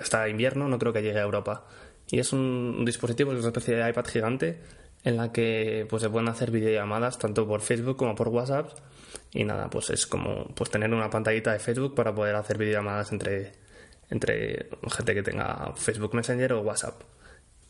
hasta 0.00 0.28
invierno, 0.28 0.68
no 0.68 0.78
creo 0.78 0.92
que 0.92 1.02
llegue 1.02 1.18
a 1.18 1.22
Europa. 1.22 1.66
Y 2.08 2.18
es 2.18 2.32
un 2.32 2.84
dispositivo, 2.84 3.32
es 3.32 3.38
una 3.38 3.48
especie 3.48 3.74
de 3.74 3.88
iPad 3.88 4.04
gigante 4.06 4.60
en 5.04 5.16
la 5.16 5.32
que 5.32 5.86
pues 5.88 6.02
se 6.02 6.10
pueden 6.10 6.28
hacer 6.28 6.50
videollamadas 6.50 7.18
tanto 7.18 7.46
por 7.46 7.60
Facebook 7.60 7.96
como 7.96 8.14
por 8.14 8.28
WhatsApp 8.28 8.70
y 9.32 9.44
nada, 9.44 9.68
pues 9.68 9.90
es 9.90 10.06
como 10.06 10.46
pues 10.54 10.70
tener 10.70 10.92
una 10.92 11.10
pantallita 11.10 11.52
de 11.52 11.58
Facebook 11.58 11.94
para 11.94 12.14
poder 12.14 12.36
hacer 12.36 12.58
videollamadas 12.58 13.12
entre 13.12 13.52
entre 14.12 14.68
gente 14.90 15.14
que 15.14 15.22
tenga 15.22 15.72
Facebook 15.74 16.14
Messenger 16.14 16.52
o 16.52 16.60
WhatsApp. 16.60 17.00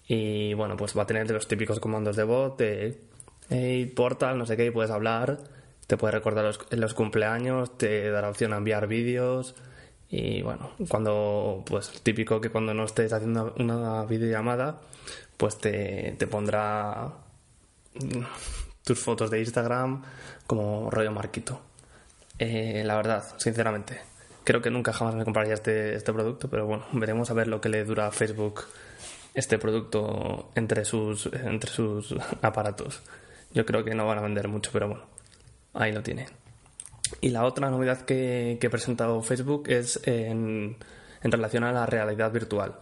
Y 0.06 0.54
bueno, 0.54 0.76
pues 0.76 0.98
va 0.98 1.04
a 1.04 1.06
tener 1.06 1.30
los 1.30 1.46
típicos 1.46 1.78
comandos 1.78 2.16
de 2.16 2.24
voz 2.24 2.56
de 2.58 3.00
hey, 3.48 3.86
portal, 3.86 4.36
no 4.36 4.44
sé 4.44 4.56
qué, 4.56 4.66
y 4.66 4.70
puedes 4.70 4.90
hablar, 4.90 5.38
te 5.86 5.96
puede 5.96 6.12
recordar 6.12 6.44
los, 6.44 6.60
los 6.70 6.94
cumpleaños, 6.94 7.78
te 7.78 8.10
dará 8.10 8.28
opción 8.28 8.52
a 8.52 8.56
enviar 8.56 8.88
vídeos 8.88 9.54
y 10.08 10.42
bueno, 10.42 10.72
cuando 10.88 11.62
pues 11.64 11.90
típico 12.02 12.40
que 12.40 12.50
cuando 12.50 12.74
no 12.74 12.84
estés 12.84 13.12
haciendo 13.12 13.54
una 13.58 14.04
videollamada, 14.04 14.80
pues 15.36 15.58
te, 15.58 16.16
te 16.18 16.26
pondrá 16.26 17.12
tus 18.84 18.98
fotos 18.98 19.30
de 19.30 19.40
Instagram 19.40 20.02
como 20.46 20.90
rollo 20.90 21.12
marquito. 21.12 21.60
Eh, 22.38 22.82
la 22.84 22.96
verdad, 22.96 23.24
sinceramente, 23.38 24.00
creo 24.44 24.62
que 24.62 24.70
nunca 24.70 24.92
jamás 24.92 25.14
me 25.14 25.24
compraría 25.24 25.54
este, 25.54 25.94
este 25.94 26.12
producto, 26.12 26.48
pero 26.48 26.66
bueno, 26.66 26.84
veremos 26.92 27.30
a 27.30 27.34
ver 27.34 27.48
lo 27.48 27.60
que 27.60 27.68
le 27.68 27.84
dura 27.84 28.08
a 28.08 28.12
Facebook 28.12 28.64
este 29.34 29.58
producto 29.58 30.50
entre 30.54 30.84
sus, 30.84 31.26
entre 31.26 31.70
sus 31.70 32.14
aparatos. 32.42 33.02
Yo 33.52 33.66
creo 33.66 33.84
que 33.84 33.94
no 33.94 34.06
van 34.06 34.18
a 34.18 34.22
vender 34.22 34.48
mucho, 34.48 34.70
pero 34.72 34.88
bueno, 34.88 35.04
ahí 35.74 35.92
lo 35.92 36.02
tiene. 36.02 36.26
Y 37.20 37.30
la 37.30 37.44
otra 37.44 37.70
novedad 37.70 38.02
que, 38.02 38.58
que 38.60 38.66
ha 38.66 38.70
presentado 38.70 39.22
Facebook 39.22 39.68
es 39.68 40.00
en, 40.04 40.76
en 41.22 41.32
relación 41.32 41.64
a 41.64 41.72
la 41.72 41.86
realidad 41.86 42.32
virtual. 42.32 42.78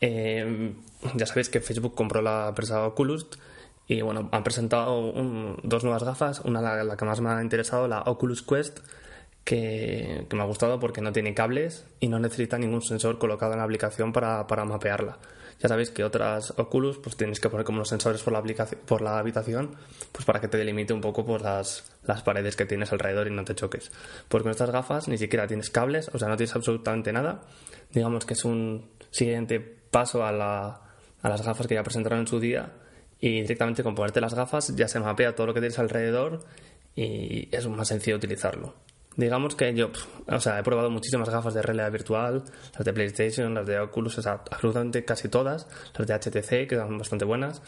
Eh, 0.00 0.74
ya 1.14 1.26
sabéis 1.26 1.48
que 1.48 1.60
Facebook 1.60 1.94
compró 1.94 2.22
la 2.22 2.48
empresa 2.48 2.86
Oculus 2.86 3.26
y 3.86 4.02
bueno, 4.02 4.28
han 4.32 4.44
presentado 4.44 5.12
dos 5.62 5.82
nuevas 5.82 6.02
gafas, 6.02 6.40
una 6.40 6.60
la, 6.60 6.96
que 6.96 7.04
más 7.04 7.20
me 7.20 7.30
ha 7.30 7.42
interesado, 7.42 7.88
la 7.88 8.02
Oculus 8.02 8.42
Quest, 8.42 8.80
que, 9.48 10.26
me 10.30 10.42
ha 10.42 10.44
gustado 10.44 10.78
porque 10.78 11.00
no 11.00 11.10
tiene 11.10 11.32
cables 11.32 11.86
y 12.00 12.08
no 12.08 12.18
necesita 12.18 12.58
ningún 12.58 12.82
sensor 12.82 13.16
colocado 13.16 13.52
en 13.52 13.60
la 13.60 13.64
aplicación 13.64 14.12
para, 14.12 14.46
para 14.46 14.66
mapearla. 14.66 15.16
Ya 15.58 15.70
sabéis 15.70 15.88
que 15.90 16.04
otras 16.04 16.52
Oculus 16.58 16.98
pues 16.98 17.16
tienes 17.16 17.40
que 17.40 17.48
poner 17.48 17.64
como 17.64 17.78
los 17.78 17.88
sensores 17.88 18.22
por 18.22 18.34
la, 18.34 18.40
aplicación, 18.40 18.78
por 18.84 19.00
la 19.00 19.18
habitación 19.18 19.70
pues 20.12 20.26
para 20.26 20.38
que 20.42 20.48
te 20.48 20.58
delimite 20.58 20.92
un 20.92 21.00
poco 21.00 21.24
pues, 21.24 21.40
las, 21.40 21.90
las 22.04 22.22
paredes 22.22 22.56
que 22.56 22.66
tienes 22.66 22.92
alrededor 22.92 23.26
y 23.26 23.30
no 23.30 23.42
te 23.42 23.54
choques. 23.54 23.90
Porque 24.28 24.42
con 24.42 24.50
estas 24.50 24.70
gafas 24.70 25.08
ni 25.08 25.16
siquiera 25.16 25.46
tienes 25.46 25.70
cables, 25.70 26.10
o 26.12 26.18
sea, 26.18 26.28
no 26.28 26.36
tienes 26.36 26.54
absolutamente 26.54 27.10
nada. 27.14 27.40
Digamos 27.90 28.26
que 28.26 28.34
es 28.34 28.44
un 28.44 28.90
siguiente 29.10 29.60
paso 29.60 30.26
a, 30.26 30.30
la, 30.30 30.82
a 31.22 31.28
las 31.30 31.42
gafas 31.42 31.66
que 31.66 31.74
ya 31.74 31.82
presentaron 31.82 32.18
en 32.18 32.26
su 32.26 32.38
día 32.38 32.70
y 33.18 33.40
directamente 33.40 33.82
con 33.82 33.94
ponerte 33.94 34.20
las 34.20 34.34
gafas 34.34 34.76
ya 34.76 34.88
se 34.88 35.00
mapea 35.00 35.34
todo 35.34 35.46
lo 35.46 35.54
que 35.54 35.60
tienes 35.60 35.78
alrededor 35.78 36.40
y 36.94 37.48
es 37.50 37.66
más 37.66 37.88
sencillo 37.88 38.16
utilizarlo. 38.16 38.74
Digamos 39.18 39.56
que 39.56 39.74
yo, 39.74 39.90
o 40.28 40.38
sea, 40.38 40.60
he 40.60 40.62
probado 40.62 40.90
muchísimas 40.90 41.28
gafas 41.28 41.52
de 41.52 41.60
realidad 41.60 41.90
virtual, 41.90 42.44
las 42.74 42.84
de 42.84 42.92
PlayStation, 42.92 43.52
las 43.52 43.66
de 43.66 43.80
Oculus, 43.80 44.24
absolutamente 44.24 45.04
casi 45.04 45.28
todas, 45.28 45.66
las 45.98 46.06
de 46.06 46.14
HTC, 46.14 46.68
que 46.68 46.76
son 46.76 46.98
bastante 46.98 47.24
buenas, 47.24 47.60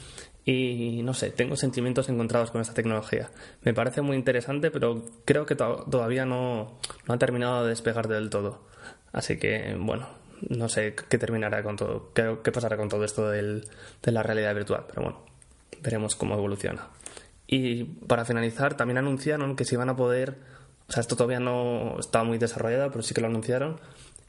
y 0.45 1.03
no 1.03 1.13
sé, 1.13 1.33
tengo 1.33 1.57
sentimientos 1.57 2.09
encontrados 2.09 2.53
con 2.53 2.61
esta 2.61 2.73
tecnología. 2.73 3.31
Me 3.63 3.75
parece 3.75 4.01
muy 4.01 4.17
interesante, 4.17 4.71
pero 4.71 5.05
creo 5.25 5.45
que 5.45 5.57
todavía 5.57 6.25
no, 6.25 6.79
no 7.09 7.15
ha 7.15 7.19
terminado 7.19 7.65
de 7.65 7.71
despegar 7.71 8.07
del 8.07 8.31
todo. 8.31 8.63
Así 9.13 9.37
que, 9.37 9.77
bueno, 9.77 10.09
no 10.49 10.69
sé 10.69 10.95
qué 11.09 11.19
terminará 11.19 11.65
con 11.65 11.75
todo, 11.75 12.13
qué, 12.15 12.53
pasará 12.53 12.77
con 12.77 12.89
todo 12.89 13.03
esto 13.03 13.29
del, 13.29 13.67
de 14.03 14.13
la 14.13 14.23
realidad 14.23 14.55
virtual, 14.55 14.85
pero 14.89 15.03
bueno, 15.03 15.27
veremos 15.83 16.15
cómo 16.15 16.37
evoluciona. 16.37 16.91
Y 17.49 17.83
para 17.83 18.25
finalizar, 18.25 18.77
también 18.77 18.99
anunciaron 18.99 19.57
que 19.57 19.65
se 19.65 19.75
iban 19.75 19.89
a 19.89 19.97
poder, 19.97 20.39
o 20.91 20.93
sea, 20.93 21.03
esto 21.03 21.15
todavía 21.15 21.39
no 21.39 22.01
estaba 22.01 22.25
muy 22.25 22.37
desarrollado, 22.39 22.91
pero 22.91 23.03
sí 23.03 23.15
que 23.15 23.21
lo 23.21 23.29
anunciaron, 23.29 23.81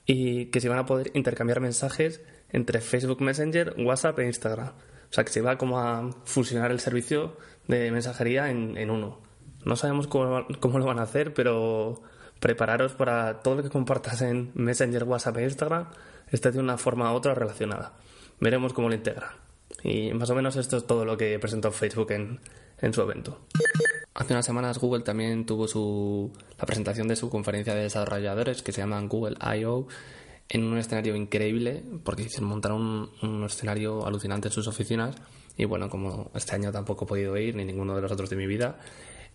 y 0.06 0.46
que 0.52 0.62
se 0.62 0.68
iban 0.68 0.78
a 0.78 0.86
poder 0.86 1.10
intercambiar 1.16 1.60
mensajes 1.60 2.22
entre 2.52 2.82
Facebook 2.82 3.20
Messenger, 3.20 3.74
WhatsApp 3.80 4.20
e 4.20 4.28
Instagram. 4.28 4.68
O 4.68 5.14
sea, 5.14 5.24
que 5.24 5.32
se 5.32 5.40
iba 5.40 5.58
como 5.58 5.80
a 5.80 6.12
fusionar 6.24 6.70
el 6.70 6.80
servicio 6.80 7.36
de 7.68 7.92
mensajería 7.92 8.52
en, 8.52 8.92
uno. 8.92 9.22
No 9.66 9.76
sabemos 9.76 10.06
cómo, 10.06 10.46
cómo, 10.60 10.78
lo 10.78 10.86
van 10.86 11.00
a 11.00 11.04
hacer, 11.04 11.34
pero 11.34 12.04
prepararos 12.40 12.94
para 12.94 13.40
todo 13.40 13.56
lo 13.56 13.64
que 13.64 13.70
compartas 13.70 14.22
en 14.22 14.52
Messenger, 14.54 15.06
WhatsApp 15.06 15.38
e 15.38 15.44
Instagram 15.46 15.88
esté 16.30 16.52
de 16.52 16.60
una 16.60 16.78
forma 16.78 17.12
u 17.12 17.16
otra 17.16 17.34
relacionada. 17.34 17.94
Veremos 18.40 18.72
cómo 18.72 18.88
lo 18.88 18.94
integra. 18.94 19.36
Y 19.84 20.14
más 20.14 20.30
o 20.30 20.36
menos 20.36 20.58
esto 20.58 20.78
es 20.78 20.86
todo 20.86 21.06
lo 21.06 21.18
que 21.18 21.40
presentó 21.40 21.72
Facebook 21.72 22.12
en, 22.12 22.40
en 22.78 22.94
su 22.94 23.02
evento. 23.02 23.40
Hace 24.14 24.34
unas 24.34 24.46
semanas 24.46 24.78
Google 24.78 25.04
también 25.04 25.46
tuvo 25.46 25.68
su, 25.68 26.32
la 26.60 26.66
presentación 26.66 27.08
de 27.08 27.16
su 27.16 27.30
conferencia 27.30 27.74
de 27.74 27.84
desarrolladores 27.84 28.62
que 28.62 28.72
se 28.72 28.82
llama 28.82 29.02
Google 29.02 29.38
I.O. 29.42 29.88
en 30.50 30.64
un 30.64 30.78
escenario 30.78 31.16
increíble 31.16 31.84
porque 32.04 32.28
montaron 32.42 32.82
un, 32.82 33.30
un 33.30 33.44
escenario 33.46 34.06
alucinante 34.06 34.50
en 34.50 34.54
sus 34.54 34.68
oficinas 34.68 35.16
y 35.58 35.66
bueno, 35.66 35.90
como 35.90 36.32
este 36.34 36.56
año 36.56 36.72
tampoco 36.72 37.06
he 37.06 37.08
podido 37.08 37.38
ir 37.38 37.56
ni 37.56 37.66
ninguno 37.66 37.96
de 37.96 38.02
los 38.02 38.12
otros 38.12 38.30
de 38.30 38.36
mi 38.36 38.48
vida, 38.48 38.80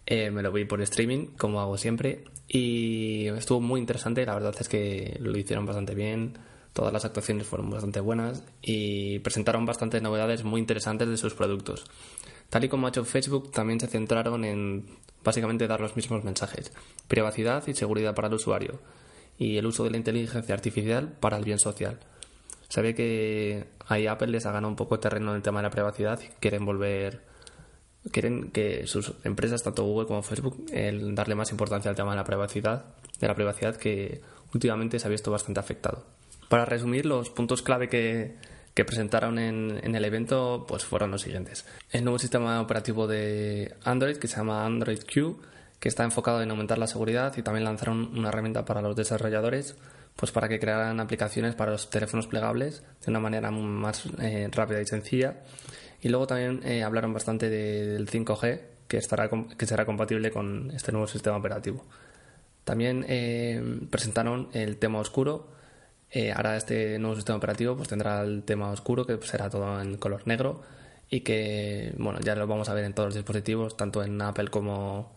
eh, 0.07 0.31
me 0.31 0.43
lo 0.43 0.53
vi 0.53 0.65
por 0.65 0.81
streaming, 0.83 1.27
como 1.37 1.61
hago 1.61 1.77
siempre, 1.77 2.25
y 2.47 3.27
estuvo 3.29 3.61
muy 3.61 3.81
interesante. 3.81 4.25
La 4.25 4.35
verdad 4.35 4.55
es 4.59 4.69
que 4.69 5.17
lo 5.21 5.37
hicieron 5.37 5.67
bastante 5.67 5.95
bien, 5.95 6.39
todas 6.73 6.93
las 6.93 7.05
actuaciones 7.05 7.47
fueron 7.47 7.71
bastante 7.71 8.01
buenas 8.01 8.45
y 8.63 9.19
presentaron 9.21 9.67
bastantes 9.67 10.03
novedades 10.03 10.45
muy 10.45 10.61
interesantes 10.61 11.09
de 11.09 11.17
sus 11.17 11.35
productos. 11.35 11.85
Tal 12.51 12.65
y 12.65 12.69
como 12.69 12.87
ha 12.87 12.91
hecho 12.91 13.05
Facebook, 13.05 13.51
también 13.51 13.81
se 13.81 13.87
centraron 13.87 14.45
en 14.45 14.87
básicamente 15.25 15.67
dar 15.67 15.81
los 15.81 15.97
mismos 15.97 16.25
mensajes: 16.25 16.73
privacidad 17.09 17.67
y 17.67 17.75
seguridad 17.75 18.15
para 18.15 18.29
el 18.29 18.35
usuario, 18.35 18.81
y 19.39 19.57
el 19.57 19.67
uso 19.67 19.85
de 19.85 19.91
la 19.91 19.97
inteligencia 19.97 20.55
artificial 20.55 21.13
para 21.21 21.37
el 21.37 21.45
bien 21.45 21.59
social. 21.59 21.99
Se 22.69 22.83
ve 22.83 22.95
que 22.95 23.67
ahí 23.87 24.07
Apple 24.07 24.29
les 24.29 24.47
ha 24.47 24.53
ganado 24.53 24.69
un 24.69 24.77
poco 24.77 24.99
terreno 24.99 25.31
en 25.31 25.37
el 25.37 25.43
tema 25.43 25.61
de 25.61 25.65
la 25.65 25.71
privacidad 25.71 26.21
y 26.21 26.29
quieren 26.41 26.65
volver, 26.65 27.23
quieren 28.11 28.51
que 28.51 28.87
sus 28.87 29.13
empresas, 29.25 29.63
tanto 29.63 29.85
Google 29.85 30.07
como 30.07 30.23
Facebook, 30.23 30.67
el 30.73 31.15
darle 31.15 31.35
más 31.35 31.51
importancia 31.51 31.91
al 31.91 31.97
tema 31.97 32.11
de 32.11 32.17
la 32.17 32.25
privacidad, 32.25 32.87
de 33.21 33.29
la 33.29 33.35
privacidad 33.35 33.77
que 33.77 34.21
últimamente 34.55 34.99
se 34.99 35.07
ha 35.07 35.11
visto 35.11 35.31
bastante 35.31 35.61
afectado. 35.61 36.05
Para 36.49 36.65
resumir, 36.65 37.07
los 37.07 37.31
puntos 37.31 37.63
clave 37.63 37.89
que, 37.89 38.37
que 38.77 38.85
presentaron 38.85 39.39
en, 39.39 39.81
en, 39.83 39.95
el 39.95 40.05
evento 40.05 40.67
pues 40.69 40.85
fueron 40.85 41.11
los 41.11 41.23
siguientes. 41.23 41.65
El 41.91 42.05
nuevo 42.05 42.19
sistema 42.19 42.61
operativo 42.61 43.07
de 43.07 43.75
Android 43.85 44.19
que 44.19 44.29
se 44.29 44.37
llama 44.37 44.67
Android 44.67 45.01
Q, 45.13 45.41
que 45.81 45.89
está 45.89 46.05
enfocado 46.05 46.43
en 46.43 46.51
aumentar 46.51 46.77
la 46.77 46.87
seguridad 46.87 47.35
y 47.39 47.43
también 47.43 47.65
lanzaron 47.65 48.17
una 48.17 48.29
herramienta 48.29 48.67
para 48.67 48.83
los 48.83 48.95
desarrolladores 48.95 49.77
pues 50.15 50.31
para 50.31 50.49
que 50.49 50.61
crearan 50.61 51.01
aplicaciones 51.01 51.55
para 51.55 51.73
los 51.73 51.89
teléfonos 51.89 52.27
plegables 52.27 52.83
de 53.05 53.11
una 53.11 53.19
manera 53.21 53.51
más 53.51 54.05
eh, 54.21 54.49
rápida 54.53 54.83
y 54.83 54.87
sencilla. 54.87 55.39
Y 56.03 56.11
luego 56.11 56.27
también 56.27 56.61
eh, 56.65 56.83
hablaron 56.83 57.15
bastante 57.15 57.49
del 57.49 58.07
5G, 58.09 58.61
que, 58.89 58.99
estará, 58.99 59.31
que 59.57 59.67
será 59.67 59.87
compatible 59.87 60.31
con 60.31 60.71
este 60.75 60.93
nuevo 60.93 61.07
sistema 61.07 61.39
operativo. 61.39 61.83
También 62.65 63.07
eh, 63.09 63.63
presentaron 63.91 64.49
el 64.53 64.77
tema 64.77 64.99
oscuro. 64.99 65.56
Ahora 66.35 66.57
este 66.57 66.99
nuevo 66.99 67.15
sistema 67.15 67.37
operativo 67.37 67.77
pues 67.77 67.89
tendrá 67.89 68.23
el 68.23 68.43
tema 68.43 68.71
oscuro, 68.71 69.07
que 69.07 69.19
será 69.27 69.51
todo 69.51 69.81
en 69.81 69.97
color 69.99 70.27
negro 70.27 70.63
y 71.11 71.21
que 71.21 71.93
bueno 71.99 72.21
ya 72.21 72.35
lo 72.35 72.47
vamos 72.47 72.69
a 72.69 72.75
ver 72.75 72.85
en 72.85 72.95
todos 72.95 73.09
los 73.09 73.15
dispositivos, 73.15 73.77
tanto 73.77 74.03
en 74.03 74.21
Apple 74.23 74.49
como, 74.49 75.13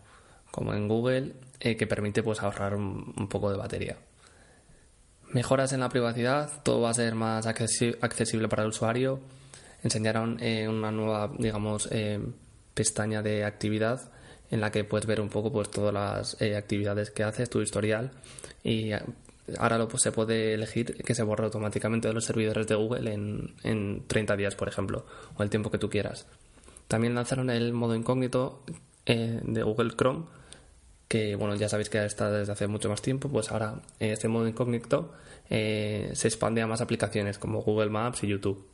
como 0.50 0.74
en 0.74 0.88
Google, 0.88 1.32
que 1.58 1.86
permite 1.86 2.22
pues 2.22 2.42
ahorrar 2.42 2.74
un 2.74 3.28
poco 3.28 3.50
de 3.50 3.56
batería 3.56 3.96
mejoras 5.32 5.72
en 5.72 5.80
la 5.80 5.88
privacidad, 5.88 6.50
todo 6.62 6.82
va 6.82 6.90
a 6.90 6.94
ser 6.94 7.14
más 7.14 7.46
accesible 7.46 8.48
para 8.48 8.62
el 8.62 8.68
usuario. 8.68 9.20
Enseñaron 9.82 10.38
eh, 10.40 10.68
una 10.68 10.90
nueva, 10.90 11.30
digamos, 11.38 11.88
eh, 11.90 12.20
pestaña 12.74 13.22
de 13.22 13.44
actividad 13.44 14.10
en 14.50 14.60
la 14.60 14.70
que 14.70 14.84
puedes 14.84 15.06
ver 15.06 15.20
un 15.20 15.28
poco 15.28 15.52
pues 15.52 15.70
todas 15.70 15.94
las 15.94 16.40
eh, 16.42 16.56
actividades 16.56 17.10
que 17.10 17.22
haces, 17.22 17.48
tu 17.48 17.62
historial 17.62 18.10
y 18.64 18.90
ahora 19.58 19.78
lo, 19.78 19.88
pues, 19.88 20.02
se 20.02 20.12
puede 20.12 20.54
elegir 20.54 20.96
que 21.04 21.14
se 21.14 21.22
borre 21.22 21.44
automáticamente 21.44 22.08
de 22.08 22.14
los 22.14 22.24
servidores 22.24 22.66
de 22.66 22.74
Google 22.74 23.12
en, 23.12 23.54
en 23.62 24.04
30 24.06 24.36
días, 24.36 24.54
por 24.54 24.68
ejemplo, 24.68 25.06
o 25.36 25.42
el 25.42 25.50
tiempo 25.50 25.70
que 25.70 25.78
tú 25.78 25.88
quieras. 25.88 26.26
También 26.88 27.14
lanzaron 27.14 27.50
el 27.50 27.72
modo 27.72 27.94
incógnito 27.94 28.62
de 29.06 29.62
Google 29.62 29.92
Chrome 29.96 30.24
que 31.10 31.34
bueno, 31.34 31.56
ya 31.56 31.68
sabéis 31.68 31.90
que 31.90 32.04
está 32.04 32.30
desde 32.30 32.52
hace 32.52 32.68
mucho 32.68 32.88
más 32.88 33.02
tiempo, 33.02 33.28
pues 33.28 33.50
ahora 33.50 33.82
este 33.98 34.28
modo 34.28 34.46
incógnito 34.46 35.12
eh, 35.48 36.08
se 36.14 36.28
expande 36.28 36.62
a 36.62 36.68
más 36.68 36.80
aplicaciones 36.80 37.36
como 37.36 37.62
Google 37.62 37.90
Maps 37.90 38.22
y 38.22 38.28
YouTube. 38.28 38.64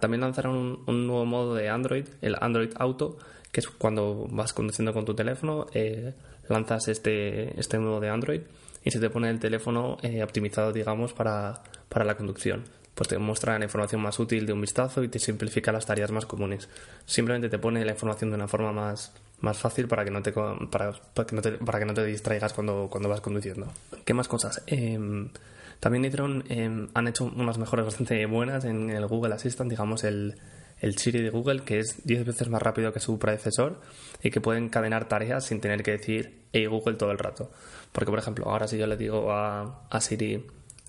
También 0.00 0.22
lanzaron 0.22 0.82
un, 0.86 1.06
nuevo 1.06 1.26
modo 1.26 1.54
de 1.54 1.68
Android, 1.68 2.06
el 2.22 2.34
Android 2.40 2.70
Auto, 2.76 3.18
que 3.52 3.60
es 3.60 3.68
cuando 3.68 4.26
vas 4.30 4.54
conduciendo 4.54 4.94
con 4.94 5.04
tu 5.04 5.12
teléfono, 5.12 5.66
eh, 5.74 6.14
lanzas 6.48 6.88
este, 6.88 7.60
este 7.60 7.78
modo 7.78 8.00
de 8.00 8.08
Android 8.08 8.40
y 8.84 8.90
se 8.90 9.00
te 9.00 9.10
pone 9.10 9.30
el 9.30 9.38
teléfono 9.38 9.98
eh, 10.02 10.22
optimizado, 10.22 10.72
digamos, 10.72 11.12
para, 11.12 11.62
para 11.88 12.04
la 12.04 12.16
conducción 12.16 12.64
pues 13.00 13.08
te 13.08 13.16
muestra 13.16 13.58
la 13.58 13.64
información 13.64 14.02
más 14.02 14.18
útil 14.18 14.44
de 14.44 14.52
un 14.52 14.60
vistazo 14.60 15.02
y 15.02 15.08
te 15.08 15.18
simplifica 15.18 15.72
las 15.72 15.86
tareas 15.86 16.10
más 16.10 16.26
comunes. 16.26 16.68
Simplemente 17.06 17.48
te 17.48 17.58
pone 17.58 17.82
la 17.82 17.92
información 17.92 18.28
de 18.28 18.36
una 18.36 18.46
forma 18.46 18.72
más, 18.72 19.14
más 19.40 19.56
fácil 19.56 19.88
para 19.88 20.04
que 20.04 20.10
no 20.10 20.20
te, 20.20 20.32
para, 20.32 20.92
que 21.26 21.34
no 21.34 21.40
te, 21.40 21.52
para 21.52 21.78
que 21.78 21.86
no 21.86 21.94
te 21.94 22.04
distraigas 22.04 22.52
cuando, 22.52 22.88
cuando 22.90 23.08
vas 23.08 23.22
conduciendo. 23.22 23.72
¿Qué 24.04 24.12
más 24.12 24.28
cosas? 24.28 24.62
Em, 24.66 25.30
también 25.78 26.04
hicieron, 26.04 26.44
em, 26.50 26.88
han 26.92 27.08
hecho 27.08 27.24
unas 27.24 27.56
mejoras 27.56 27.86
bastante 27.86 28.26
buenas 28.26 28.66
en 28.66 28.90
el 28.90 29.06
Google 29.06 29.34
Assistant, 29.34 29.70
digamos 29.70 30.04
el, 30.04 30.34
el 30.80 30.96
Siri 30.96 31.22
de 31.22 31.30
Google, 31.30 31.62
que 31.62 31.78
es 31.78 32.04
10 32.04 32.24
veces 32.24 32.48
más 32.48 32.62
rápido 32.62 32.92
que 32.92 33.00
su 33.00 33.18
predecesor 33.18 33.80
y 34.22 34.30
que 34.30 34.40
puede 34.40 34.58
encadenar 34.58 35.08
tareas 35.08 35.46
sin 35.46 35.60
tener 35.60 35.82
que 35.82 35.92
decir 35.92 36.46
hey 36.52 36.66
Google 36.66 36.96
todo 36.96 37.10
el 37.10 37.18
rato. 37.18 37.50
Porque, 37.92 38.10
por 38.10 38.18
ejemplo, 38.18 38.48
ahora 38.48 38.66
si 38.66 38.78
yo 38.78 38.86
le 38.86 38.96
digo 38.96 39.32
a, 39.32 39.86
a 39.88 40.00
Siri, 40.00 40.46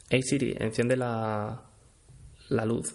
hey 0.09 0.23
Siri, 0.23 0.55
enciende 0.59 0.95
la, 0.95 1.61
la 2.49 2.65
luz. 2.65 2.93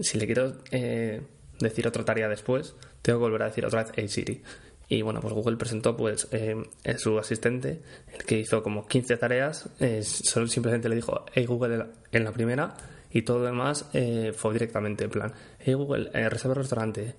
Si 0.00 0.18
le 0.18 0.26
quiero 0.26 0.54
eh, 0.70 1.22
decir 1.60 1.86
otra 1.86 2.04
tarea 2.04 2.28
después, 2.28 2.74
tengo 3.02 3.18
que 3.18 3.24
volver 3.24 3.42
a 3.42 3.46
decir 3.46 3.64
otra 3.64 3.84
vez 3.84 3.92
Hey 3.94 4.08
Siri. 4.08 4.42
Y 4.88 5.02
bueno, 5.02 5.20
pues 5.20 5.32
Google 5.32 5.56
presentó 5.56 5.96
pues 5.96 6.28
eh, 6.32 6.56
su 6.98 7.18
asistente, 7.18 7.80
el 8.12 8.24
que 8.24 8.38
hizo 8.38 8.62
como 8.62 8.86
15 8.86 9.16
tareas, 9.16 9.68
eh, 9.80 10.02
solo 10.02 10.46
simplemente 10.46 10.88
le 10.88 10.96
dijo 10.96 11.24
Hey 11.32 11.46
Google 11.46 11.86
en 12.12 12.24
la 12.24 12.32
primera 12.32 12.74
y 13.14 13.22
todo 13.22 13.38
lo 13.38 13.46
demás 13.46 13.88
fue 14.36 14.52
directamente 14.52 15.04
en 15.04 15.10
plan 15.10 15.32
Hey 15.58 15.72
Google, 15.72 16.10
reserva 16.28 16.52
el 16.52 16.60
restaurante, 16.60 17.14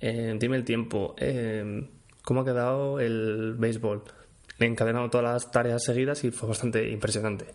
dime 0.00 0.56
el 0.56 0.64
tiempo, 0.64 1.16
cómo 2.22 2.40
ha 2.42 2.44
quedado 2.44 3.00
el 3.00 3.54
béisbol. 3.56 4.02
Le 4.58 4.66
encadenado 4.66 5.08
todas 5.10 5.32
las 5.32 5.50
tareas 5.50 5.84
seguidas 5.84 6.24
y 6.24 6.30
fue 6.30 6.48
bastante 6.48 6.90
impresionante. 6.90 7.46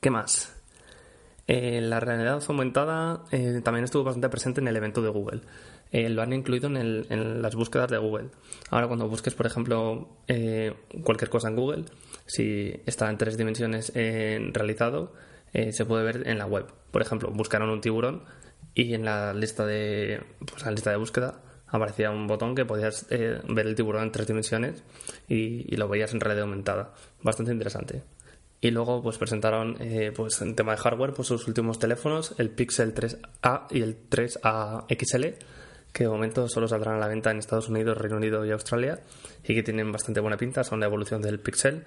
¿Qué 0.00 0.10
más? 0.10 0.60
Eh, 1.52 1.80
la 1.80 1.98
realidad 1.98 2.40
aumentada 2.46 3.24
eh, 3.32 3.60
también 3.64 3.84
estuvo 3.84 4.04
bastante 4.04 4.28
presente 4.28 4.60
en 4.60 4.68
el 4.68 4.76
evento 4.76 5.02
de 5.02 5.08
Google. 5.08 5.40
Eh, 5.90 6.08
lo 6.08 6.22
han 6.22 6.32
incluido 6.32 6.68
en, 6.68 7.42
las 7.42 7.56
búsquedas 7.56 7.90
de 7.90 7.98
Google. 7.98 8.28
Ahora 8.70 8.86
cuando 8.86 9.08
busques, 9.08 9.34
por 9.34 9.46
ejemplo, 9.46 10.08
cualquier 11.02 11.28
cosa 11.28 11.48
en 11.48 11.56
Google, 11.56 11.84
si 12.24 12.72
está 12.86 13.10
en 13.10 13.18
tres 13.18 13.36
dimensiones 13.36 13.92
realizado, 13.94 15.12
se 15.52 15.84
puede 15.84 16.04
ver 16.04 16.28
en 16.28 16.38
la 16.38 16.46
web. 16.46 16.66
Por 16.90 17.02
ejemplo, 17.02 17.30
buscaron 17.30 17.70
un 17.70 17.80
tiburón 17.80 18.24
y 18.74 18.94
en 18.94 19.04
la 19.04 19.34
lista 19.34 19.66
de, 19.66 20.22
pues, 20.46 20.64
la 20.64 20.70
lista 20.70 20.90
de 20.90 20.96
búsqueda 20.96 21.40
aparecía 21.66 22.10
un 22.10 22.26
botón 22.26 22.54
que 22.54 22.64
podías 22.64 23.06
ver 23.08 23.66
el 23.66 23.74
tiburón 23.74 24.04
en 24.04 24.12
tres 24.12 24.26
dimensiones 24.26 24.82
y, 25.28 25.72
y 25.72 25.76
lo 25.76 25.88
veías 25.88 26.12
en 26.12 26.20
realidad 26.20 26.44
aumentada. 26.44 26.94
Bastante 27.22 27.52
interesante. 27.52 28.02
Y 28.60 28.70
luego 28.70 29.02
pues 29.02 29.16
presentaron 29.16 29.76
eh, 29.80 30.12
pues 30.14 30.40
en 30.42 30.54
tema 30.54 30.72
de 30.72 30.78
hardware 30.78 31.14
pues 31.14 31.28
sus 31.28 31.48
últimos 31.48 31.78
teléfonos, 31.78 32.34
el 32.38 32.50
Pixel 32.50 32.94
3A 32.94 33.66
y 33.70 33.80
el 33.80 34.08
3A 34.10 34.84
XL, 34.88 35.42
que 35.92 36.04
de 36.04 36.10
momento 36.10 36.46
solo 36.46 36.68
saldrán 36.68 36.96
a 36.96 36.98
la 36.98 37.08
venta 37.08 37.30
en 37.30 37.38
Estados 37.38 37.70
Unidos, 37.70 37.96
Reino 37.96 38.18
Unido 38.18 38.44
y 38.44 38.50
Australia 38.50 39.00
y 39.44 39.54
que 39.54 39.62
tienen 39.62 39.90
bastante 39.90 40.20
buena 40.20 40.36
pinta, 40.36 40.62
son 40.62 40.80
la 40.80 40.86
evolución 40.86 41.22
del 41.22 41.40
Pixel 41.40 41.84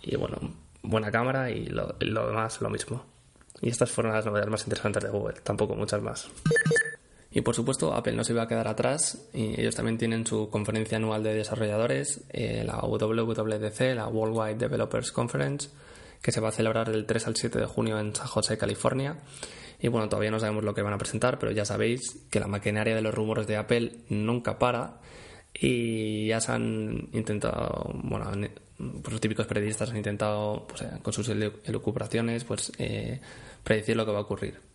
y 0.00 0.14
bueno, 0.14 0.36
buena 0.82 1.10
cámara 1.10 1.50
y 1.50 1.66
lo, 1.66 1.94
lo 2.00 2.26
demás 2.26 2.60
lo 2.60 2.70
mismo. 2.70 3.04
Y 3.60 3.68
estas 3.68 3.90
fueron 3.90 4.12
las 4.12 4.26
novedades 4.26 4.50
más 4.50 4.64
interesantes 4.64 5.02
de 5.02 5.10
Google, 5.10 5.36
tampoco 5.42 5.74
muchas 5.76 6.02
más. 6.02 6.28
Y 7.34 7.40
por 7.40 7.54
supuesto, 7.54 7.94
Apple 7.94 8.12
no 8.12 8.24
se 8.24 8.32
iba 8.32 8.42
a 8.42 8.48
quedar 8.48 8.68
atrás 8.68 9.28
y 9.32 9.58
ellos 9.58 9.74
también 9.74 9.96
tienen 9.96 10.26
su 10.26 10.50
conferencia 10.50 10.98
anual 10.98 11.22
de 11.22 11.32
desarrolladores, 11.32 12.24
eh, 12.30 12.62
la 12.66 12.80
WWDC, 12.80 13.94
la 13.94 14.06
Worldwide 14.08 14.56
Developers 14.56 15.12
Conference, 15.12 15.70
que 16.20 16.30
se 16.30 16.40
va 16.40 16.50
a 16.50 16.52
celebrar 16.52 16.90
del 16.90 17.06
3 17.06 17.26
al 17.26 17.36
7 17.36 17.58
de 17.60 17.66
junio 17.66 17.98
en 17.98 18.14
San 18.14 18.26
José, 18.26 18.58
California. 18.58 19.16
Y 19.80 19.88
bueno, 19.88 20.08
todavía 20.08 20.30
no 20.30 20.38
sabemos 20.38 20.62
lo 20.62 20.74
que 20.74 20.82
van 20.82 20.92
a 20.92 20.98
presentar, 20.98 21.38
pero 21.38 21.52
ya 21.52 21.64
sabéis 21.64 22.26
que 22.30 22.38
la 22.38 22.48
maquinaria 22.48 22.94
de 22.94 23.02
los 23.02 23.14
rumores 23.14 23.46
de 23.46 23.56
Apple 23.56 23.92
nunca 24.10 24.58
para. 24.58 25.00
y 25.54 26.28
ya 26.28 26.40
se 26.40 26.52
han 26.52 27.08
intentado, 27.12 27.90
bueno, 27.94 28.30
pues 29.02 29.12
los 29.12 29.20
típicos 29.20 29.46
periodistas 29.46 29.90
han 29.90 29.96
intentado, 29.96 30.66
pues, 30.66 30.82
eh, 30.82 30.90
con 31.02 31.12
sus 31.12 31.28
elucubraciones, 31.28 32.44
pues 32.44 32.72
eh, 32.78 33.20
predecir 33.62 33.96
lo 33.96 34.04
que 34.04 34.12
va 34.12 34.18
a 34.18 34.22
ocurrir. 34.22 34.71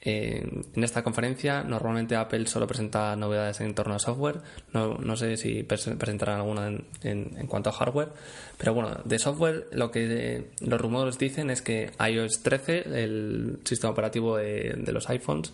En 0.00 0.84
esta 0.84 1.02
conferencia 1.02 1.64
normalmente 1.64 2.14
Apple 2.14 2.46
solo 2.46 2.66
presenta 2.66 3.16
novedades 3.16 3.60
en 3.60 3.74
torno 3.74 3.94
a 3.94 3.98
software, 3.98 4.40
no, 4.72 5.16
sé 5.16 5.36
si 5.36 5.64
presentarán 5.64 6.38
alguna 6.38 6.70
en, 7.02 7.46
cuanto 7.46 7.70
a 7.70 7.72
hardware, 7.72 8.10
pero 8.56 8.74
bueno, 8.74 8.96
de 9.04 9.18
software 9.18 9.66
lo 9.72 9.90
que 9.90 10.50
los 10.60 10.80
rumores 10.80 11.18
dicen 11.18 11.50
es 11.50 11.62
que 11.62 11.90
iOS 11.98 12.42
13, 12.42 13.02
el 13.02 13.58
sistema 13.64 13.90
operativo 13.92 14.36
de, 14.36 14.74
de 14.78 14.92
los 14.92 15.08
iPhones, 15.10 15.52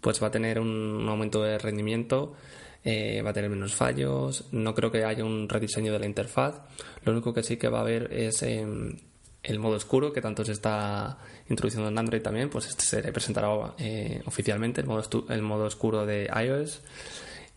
pues 0.00 0.22
va 0.22 0.28
a 0.28 0.30
tener 0.30 0.60
un 0.60 1.06
aumento 1.08 1.42
de 1.42 1.58
rendimiento 1.58 2.34
eh, 2.82 3.20
va 3.20 3.30
a 3.30 3.32
tener 3.34 3.50
menos 3.50 3.74
fallos, 3.74 4.46
no 4.52 4.74
creo 4.74 4.90
que 4.90 5.04
haya 5.04 5.22
un 5.22 5.50
rediseño 5.50 5.92
de 5.92 5.98
la 5.98 6.06
interfaz, 6.06 6.62
lo 7.04 7.12
único 7.12 7.34
que 7.34 7.42
sí 7.42 7.58
que 7.58 7.68
va 7.68 7.78
a 7.78 7.82
haber 7.82 8.10
es 8.10 8.42
em, 8.42 8.96
el 9.42 9.58
modo 9.58 9.76
oscuro 9.76 10.12
que 10.12 10.20
tanto 10.20 10.44
se 10.44 10.52
está 10.52 11.18
introduciendo 11.48 11.88
en 11.88 11.98
Android 11.98 12.22
también, 12.22 12.50
pues 12.50 12.66
este 12.66 12.84
se 12.84 13.12
presentará 13.12 13.74
eh, 13.78 14.22
oficialmente, 14.26 14.80
el 14.80 14.86
modo, 14.86 15.02
el 15.28 15.42
modo 15.42 15.64
oscuro 15.64 16.06
de 16.06 16.30
iOS. 16.44 16.82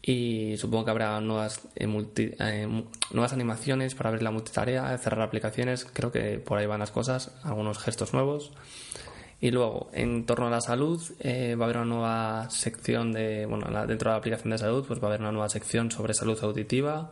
Y 0.06 0.58
supongo 0.58 0.84
que 0.84 0.92
habrá 0.92 1.22
nuevas, 1.22 1.62
eh, 1.76 1.88
nuevas 3.12 3.34
animaciones 3.34 3.96
para 3.96 4.10
abrir 4.10 4.24
la 4.24 4.32
multitarea, 4.32 4.98
cerrar 4.98 5.22
aplicaciones, 5.22 5.86
creo 5.86 6.12
que 6.12 6.40
por 6.40 6.58
ahí 6.58 6.66
van 6.66 6.82
las 6.82 6.92
cosas, 6.92 7.32
algunos 7.44 7.78
gestos 7.80 8.14
nuevos. 8.14 8.52
Y 9.40 9.52
luego, 9.52 9.90
en 9.94 10.26
torno 10.26 10.48
a 10.48 10.50
la 10.50 10.62
salud, 10.62 11.02
eh, 11.20 11.56
va 11.56 11.66
a 11.66 11.68
haber 11.68 11.78
una 11.78 11.86
nueva 11.86 12.50
sección 12.50 13.12
de, 13.12 13.46
bueno, 13.46 13.68
dentro 13.86 14.10
de 14.10 14.14
la 14.14 14.18
aplicación 14.18 14.52
de 14.52 14.58
salud, 14.58 14.86
pues 14.86 15.00
va 15.02 15.06
a 15.06 15.08
haber 15.08 15.22
una 15.22 15.32
nueva 15.32 15.50
sección 15.50 15.92
sobre 15.92 16.14
salud 16.14 16.38
auditiva, 16.42 17.12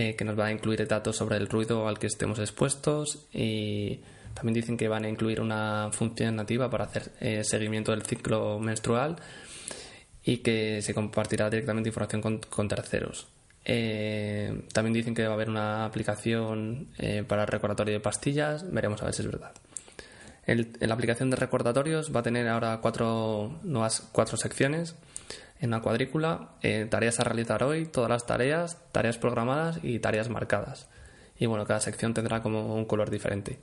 eh, 0.00 0.14
que 0.14 0.24
nos 0.24 0.38
va 0.38 0.46
a 0.46 0.52
incluir 0.52 0.86
datos 0.86 1.16
sobre 1.16 1.38
el 1.38 1.48
ruido 1.48 1.88
al 1.88 1.98
que 1.98 2.06
estemos 2.06 2.38
expuestos 2.38 3.26
y 3.32 3.98
también 4.32 4.54
dicen 4.54 4.76
que 4.76 4.86
van 4.86 5.04
a 5.04 5.08
incluir 5.08 5.40
una 5.40 5.88
función 5.90 6.36
nativa 6.36 6.70
para 6.70 6.84
hacer 6.84 7.10
eh, 7.18 7.42
seguimiento 7.42 7.90
del 7.90 8.02
ciclo 8.02 8.60
menstrual 8.60 9.16
y 10.22 10.36
que 10.36 10.82
se 10.82 10.94
compartirá 10.94 11.50
directamente 11.50 11.88
información 11.88 12.22
con, 12.22 12.68
terceros. 12.68 13.26
también 13.64 14.94
dicen 14.94 15.16
que 15.16 15.24
va 15.24 15.30
a 15.30 15.34
haber 15.34 15.50
una 15.50 15.84
aplicación 15.84 16.90
para 17.26 17.44
recordatorio 17.44 17.94
de 17.94 18.00
pastillas, 18.00 18.70
veremos 18.70 19.02
a 19.02 19.06
ver 19.06 19.14
si 19.14 19.22
es 19.22 19.26
verdad. 19.26 19.52
La 20.46 20.94
aplicación 20.94 21.28
de 21.30 21.36
recordatorios 21.36 22.14
va 22.14 22.20
a 22.20 22.22
tener 22.22 22.46
ahora 22.46 22.78
cuatro 22.80 23.58
nuevas 23.64 24.08
cuatro 24.12 24.36
secciones 24.36 24.94
en 25.60 25.68
una 25.70 25.82
cuadrícula, 25.82 26.50
eh, 26.62 26.86
tareas 26.88 27.20
a 27.20 27.24
realizar 27.24 27.62
hoy, 27.62 27.86
todas 27.86 28.10
las 28.10 28.26
tareas, 28.26 28.78
tareas 28.92 29.18
programadas 29.18 29.80
y 29.82 29.98
tareas 29.98 30.28
marcadas. 30.28 30.88
Y 31.38 31.46
bueno, 31.46 31.66
cada 31.66 31.80
sección 31.80 32.14
tendrá 32.14 32.42
como 32.42 32.74
un 32.74 32.84
color 32.84 33.10
diferente. 33.10 33.58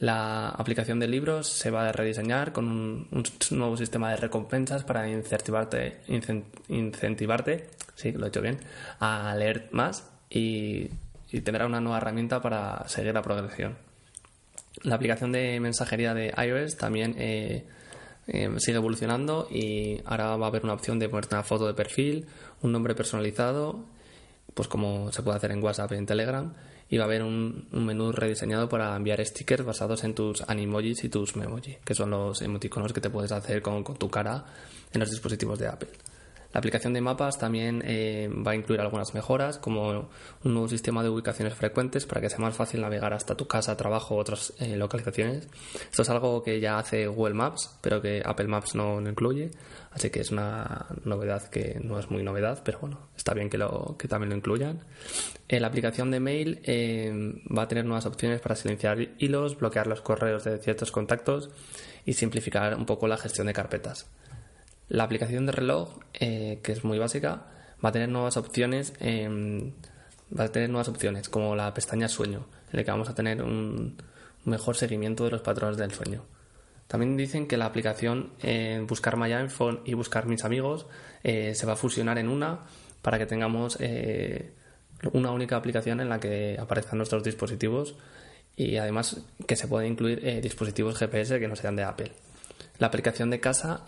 La 0.00 0.48
aplicación 0.48 0.98
de 0.98 1.06
libros 1.06 1.48
se 1.48 1.70
va 1.70 1.88
a 1.88 1.92
rediseñar 1.92 2.52
con 2.52 2.66
un, 2.66 3.24
nuevo 3.50 3.76
sistema 3.76 4.10
de 4.10 4.16
recompensas 4.16 4.84
para 4.84 5.08
incentivarte, 5.08 6.00
incentivarte, 6.68 7.68
sí, 7.94 8.12
lo 8.12 8.26
he 8.26 8.28
hecho 8.28 8.42
bien, 8.42 8.58
a 8.98 9.34
leer 9.36 9.68
más 9.70 10.10
y 10.28 10.90
tendrá 11.44 11.66
una 11.66 11.80
nueva 11.80 11.98
herramienta 11.98 12.42
para 12.42 12.88
seguir 12.88 13.14
la 13.14 13.22
progresión. 13.22 13.76
La 14.82 14.96
aplicación 14.96 15.32
de 15.32 15.60
mensajería 15.60 16.14
de 16.14 16.34
iOS 16.36 16.76
también 16.76 17.14
eh, 17.16 17.64
eh, 18.26 18.50
sigue 18.58 18.78
evolucionando 18.78 19.48
y 19.50 20.00
ahora 20.04 20.36
va 20.36 20.46
a 20.46 20.48
haber 20.48 20.64
una 20.64 20.74
opción 20.74 20.98
de 20.98 21.08
ponerte 21.08 21.34
una 21.34 21.44
foto 21.44 21.66
de 21.66 21.74
perfil, 21.74 22.26
un 22.62 22.72
nombre 22.72 22.94
personalizado, 22.94 23.84
pues 24.54 24.68
como 24.68 25.12
se 25.12 25.22
puede 25.22 25.36
hacer 25.36 25.50
en 25.50 25.62
WhatsApp 25.62 25.92
y 25.92 25.96
en 25.96 26.06
Telegram, 26.06 26.54
y 26.88 26.96
va 26.96 27.04
a 27.04 27.06
haber 27.06 27.22
un, 27.22 27.66
menú 27.72 28.12
rediseñado 28.12 28.68
para 28.68 28.94
enviar 28.96 29.24
stickers 29.24 29.64
basados 29.64 30.04
en 30.04 30.14
tus 30.14 30.42
animojis 30.48 31.04
y 31.04 31.08
tus 31.08 31.36
memoji, 31.36 31.76
que 31.84 31.94
son 31.94 32.10
los 32.10 32.40
emoticonos 32.42 32.92
que 32.92 33.00
te 33.00 33.10
puedes 33.10 33.32
hacer 33.32 33.62
con 33.62 33.82
tu 33.84 34.10
cara 34.10 34.44
en 34.92 35.00
los 35.00 35.10
dispositivos 35.10 35.58
de 35.58 35.68
Apple. 35.68 35.90
La 36.54 36.58
aplicación 36.58 36.92
de 36.92 37.00
mapas 37.00 37.36
también 37.36 37.82
eh, 37.84 38.30
va 38.30 38.52
a 38.52 38.54
incluir 38.54 38.80
algunas 38.80 39.12
mejoras, 39.12 39.58
como 39.58 40.08
un 40.44 40.54
nuevo 40.54 40.68
sistema 40.68 41.02
de 41.02 41.08
ubicaciones 41.08 41.52
frecuentes 41.54 42.06
para 42.06 42.20
que 42.20 42.30
sea 42.30 42.38
más 42.38 42.54
fácil 42.54 42.80
navegar 42.80 43.12
hasta 43.12 43.34
tu 43.34 43.48
casa, 43.48 43.76
trabajo 43.76 44.14
u 44.14 44.18
otras 44.18 44.52
eh, 44.60 44.76
localizaciones. 44.76 45.48
Esto 45.90 46.02
es 46.02 46.10
algo 46.10 46.44
que 46.44 46.60
ya 46.60 46.78
hace 46.78 47.08
Google 47.08 47.34
Maps, 47.34 47.76
pero 47.80 48.00
que 48.00 48.22
Apple 48.24 48.46
Maps 48.46 48.76
no, 48.76 49.00
incluye, 49.00 49.50
así 49.90 50.10
que 50.10 50.20
es 50.20 50.30
una 50.30 50.86
novedad 51.04 51.42
que 51.48 51.80
no 51.82 51.98
es 51.98 52.08
muy 52.08 52.22
novedad, 52.22 52.62
pero 52.64 52.78
bueno, 52.78 53.00
está 53.16 53.34
bien 53.34 53.50
que, 53.50 53.58
lo, 53.58 53.96
que 53.98 54.06
también 54.06 54.30
lo 54.30 54.36
incluyan. 54.36 54.84
Eh, 55.48 55.58
la 55.58 55.66
aplicación 55.66 56.12
de 56.12 56.20
mail 56.20 56.60
va 57.52 57.62
a 57.62 57.68
tener 57.68 57.84
nuevas 57.84 58.06
opciones 58.06 58.40
para 58.40 58.54
silenciar 58.54 59.00
hilos, 59.18 59.58
bloquear 59.58 59.88
los 59.88 60.02
correos 60.02 60.44
de 60.44 60.58
ciertos 60.58 60.92
contactos 60.92 61.50
y 62.04 62.12
simplificar 62.12 62.76
un 62.76 62.86
poco 62.86 63.08
la 63.08 63.16
gestión 63.16 63.48
de 63.48 63.52
carpetas. 63.52 64.08
La 64.88 65.04
aplicación 65.04 65.46
de 65.46 65.52
reloj, 65.52 65.98
eh, 66.12 66.60
que 66.62 66.72
es 66.72 66.84
muy 66.84 66.98
básica, 66.98 67.46
va 67.82 67.88
a 67.88 67.92
tener 67.92 68.08
nuevas 68.08 68.36
opciones. 68.36 68.92
va 70.36 70.44
a 70.44 70.48
tener 70.48 70.68
nuevas 70.68 70.88
opciones, 70.88 71.28
como 71.28 71.54
la 71.54 71.72
pestaña 71.74 72.08
sueño, 72.08 72.46
en 72.72 72.76
la 72.78 72.84
que 72.84 72.90
vamos 72.90 73.08
a 73.08 73.14
tener 73.14 73.42
un 73.42 73.96
mejor 74.44 74.76
seguimiento 74.76 75.24
de 75.24 75.30
los 75.30 75.42
patrones 75.42 75.76
del 75.76 75.92
sueño. 75.92 76.24
También 76.86 77.16
dicen 77.16 77.46
que 77.46 77.56
la 77.56 77.66
aplicación 77.66 78.32
eh, 78.42 78.84
Buscar 78.86 79.16
My 79.16 79.32
iPhone 79.32 79.80
y 79.84 79.94
Buscar 79.94 80.26
Mis 80.26 80.44
Amigos 80.44 80.86
eh, 81.22 81.54
se 81.54 81.66
va 81.66 81.74
a 81.74 81.76
fusionar 81.76 82.18
en 82.18 82.28
una 82.28 82.60
para 83.00 83.18
que 83.18 83.26
tengamos 83.26 83.78
una 85.12 85.30
única 85.30 85.56
aplicación 85.56 86.00
en 86.00 86.08
la 86.08 86.18
que 86.18 86.56
aparezcan 86.58 86.98
nuestros 86.98 87.22
dispositivos 87.22 87.96
y 88.56 88.76
además 88.76 89.22
que 89.46 89.56
se 89.56 89.68
pueden 89.68 89.92
incluir 89.92 90.40
dispositivos 90.40 90.96
GPS 90.98 91.38
que 91.38 91.48
no 91.48 91.56
sean 91.56 91.76
de 91.76 91.84
Apple. 91.84 92.12
La 92.78 92.86
aplicación 92.86 93.28
de 93.28 93.40
casa 93.40 93.84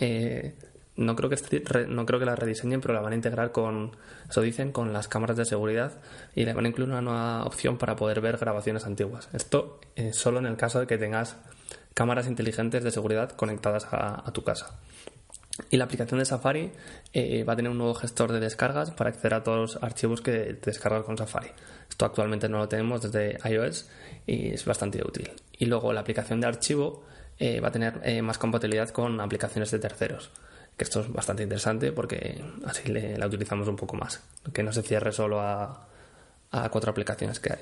no 0.96 1.14
creo 1.14 1.28
que 1.28 1.86
no 1.88 2.06
creo 2.06 2.18
que 2.18 2.26
la 2.26 2.36
rediseñen, 2.36 2.80
pero 2.80 2.94
la 2.94 3.00
van 3.00 3.12
a 3.12 3.16
integrar 3.16 3.52
con, 3.52 3.96
eso 4.28 4.40
dicen, 4.40 4.72
con 4.72 4.92
las 4.92 5.08
cámaras 5.08 5.36
de 5.36 5.44
seguridad 5.44 5.92
y 6.34 6.44
le 6.44 6.54
van 6.54 6.64
a 6.64 6.68
incluir 6.68 6.90
una 6.90 7.02
nueva 7.02 7.44
opción 7.44 7.76
para 7.76 7.96
poder 7.96 8.20
ver 8.20 8.38
grabaciones 8.38 8.86
antiguas. 8.86 9.28
Esto 9.32 9.80
eh, 9.94 10.12
solo 10.12 10.38
en 10.38 10.46
el 10.46 10.56
caso 10.56 10.80
de 10.80 10.86
que 10.86 10.96
tengas 10.96 11.36
cámaras 11.94 12.26
inteligentes 12.26 12.82
de 12.82 12.90
seguridad 12.90 13.30
conectadas 13.30 13.86
a, 13.90 14.30
tu 14.32 14.42
casa. 14.42 14.78
Y 15.70 15.78
la 15.78 15.84
aplicación 15.84 16.18
de 16.18 16.26
Safari 16.26 16.70
eh, 17.14 17.44
va 17.44 17.54
a 17.54 17.56
tener 17.56 17.70
un 17.70 17.78
nuevo 17.78 17.94
gestor 17.94 18.32
de 18.32 18.40
descargas 18.40 18.90
para 18.90 19.08
acceder 19.08 19.34
a 19.34 19.42
todos 19.42 19.58
los 19.58 19.82
archivos 19.82 20.20
que 20.20 20.54
te 20.54 20.70
descargas 20.70 21.04
con 21.04 21.16
Safari. 21.16 21.48
Esto 21.88 22.04
actualmente 22.04 22.48
no 22.48 22.58
lo 22.58 22.68
tenemos 22.68 23.00
desde 23.02 23.38
iOS 23.48 23.88
y 24.26 24.52
es 24.52 24.64
bastante 24.66 25.02
útil. 25.02 25.30
Y 25.52 25.66
luego 25.66 25.92
la 25.94 26.00
aplicación 26.00 26.40
de 26.40 26.46
archivo 26.46 27.04
eh, 27.38 27.60
va 27.60 27.68
a 27.68 27.72
tener 27.72 28.22
más 28.22 28.36
compatibilidad 28.36 28.90
con 28.90 29.18
aplicaciones 29.20 29.70
de 29.70 29.78
terceros 29.78 30.30
que 30.76 30.84
esto 30.84 31.00
es 31.00 31.12
bastante 31.12 31.42
interesante 31.42 31.92
porque 31.92 32.42
así 32.66 32.92
la 32.92 33.26
utilizamos 33.26 33.66
un 33.68 33.76
poco 33.76 33.96
más, 33.96 34.22
que 34.52 34.62
no 34.62 34.72
se 34.72 34.82
cierre 34.82 35.12
solo 35.12 35.40
a, 35.40 35.88
cuatro 36.70 36.90
aplicaciones 36.90 37.40
que 37.40 37.52
hay. 37.52 37.60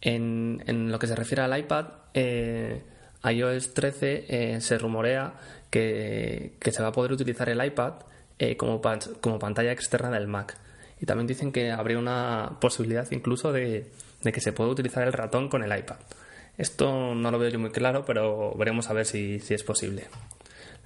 En, 0.00 0.90
lo 0.90 0.98
que 0.98 1.06
se 1.06 1.14
refiere 1.14 1.42
al 1.42 1.58
iPad, 1.58 1.86
eh, 2.14 2.82
iOS 3.24 3.74
13 3.74 4.26
eh, 4.28 4.60
se 4.60 4.78
rumorea 4.78 5.34
que, 5.70 6.58
se 6.70 6.82
va 6.82 6.88
a 6.88 6.92
poder 6.92 7.12
utilizar 7.12 7.48
el 7.48 7.64
iPad 7.64 7.94
eh, 8.38 8.56
como, 8.56 8.80
como 9.20 9.38
pantalla 9.38 9.72
externa 9.72 10.10
del 10.10 10.26
Mac. 10.26 10.56
Y 11.00 11.06
también 11.06 11.26
dicen 11.26 11.50
que 11.50 11.72
habría 11.72 11.98
una 11.98 12.58
posibilidad 12.60 13.10
incluso 13.10 13.52
de, 13.52 13.90
que 14.22 14.40
se 14.40 14.52
pueda 14.52 14.70
utilizar 14.70 15.02
el 15.02 15.12
ratón 15.12 15.48
con 15.48 15.62
el 15.62 15.76
iPad. 15.76 15.96
Esto 16.58 17.14
no 17.14 17.30
lo 17.30 17.38
veo 17.38 17.48
yo 17.48 17.58
muy 17.58 17.70
claro, 17.70 18.04
pero 18.04 18.54
veremos 18.54 18.88
a 18.88 18.92
ver 18.92 19.06
si, 19.06 19.40
si 19.40 19.54
es 19.54 19.64
posible. 19.64 20.08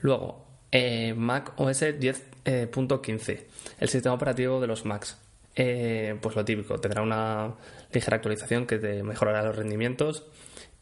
Luego, 0.01 0.47
eh, 0.77 1.15
Mac 1.15 1.55
OS 1.57 1.83
10.15, 1.83 3.45
el 3.81 3.89
sistema 3.89 4.15
operativo 4.15 4.61
de 4.61 4.67
los 4.67 4.85
Macs. 4.85 5.17
Eh, 5.55 6.19
pues 6.21 6.37
lo 6.37 6.45
típico, 6.45 6.79
tendrá 6.79 7.01
una 7.01 7.55
ligera 7.91 8.17
actualización 8.17 8.67
que 8.67 8.77
te 8.79 9.03
mejorará 9.03 9.43
los 9.43 9.57
rendimientos 9.57 10.27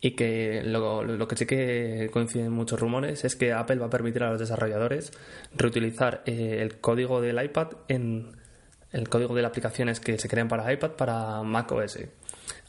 y 0.00 0.16
que 0.16 0.62
lo, 0.64 1.04
lo, 1.04 1.28
que 1.28 1.36
sí 1.36 1.46
que 1.46 2.10
coinciden 2.12 2.50
muchos 2.50 2.80
rumores 2.80 3.24
es 3.24 3.36
que 3.36 3.52
Apple 3.52 3.76
va 3.76 3.86
a 3.86 3.90
permitir 3.90 4.24
a 4.24 4.30
los 4.30 4.40
desarrolladores 4.40 5.12
reutilizar 5.54 6.24
eh, 6.26 6.58
el 6.60 6.78
código 6.78 7.20
del 7.20 7.40
iPad 7.40 7.68
en 7.86 8.32
el 8.90 9.08
código 9.08 9.32
de 9.36 9.42
las 9.42 9.50
aplicaciones 9.50 10.00
que 10.00 10.18
se 10.18 10.28
crean 10.28 10.48
para 10.48 10.72
iPad 10.72 10.90
para 10.90 11.40
Mac 11.44 11.70
OS. 11.70 11.98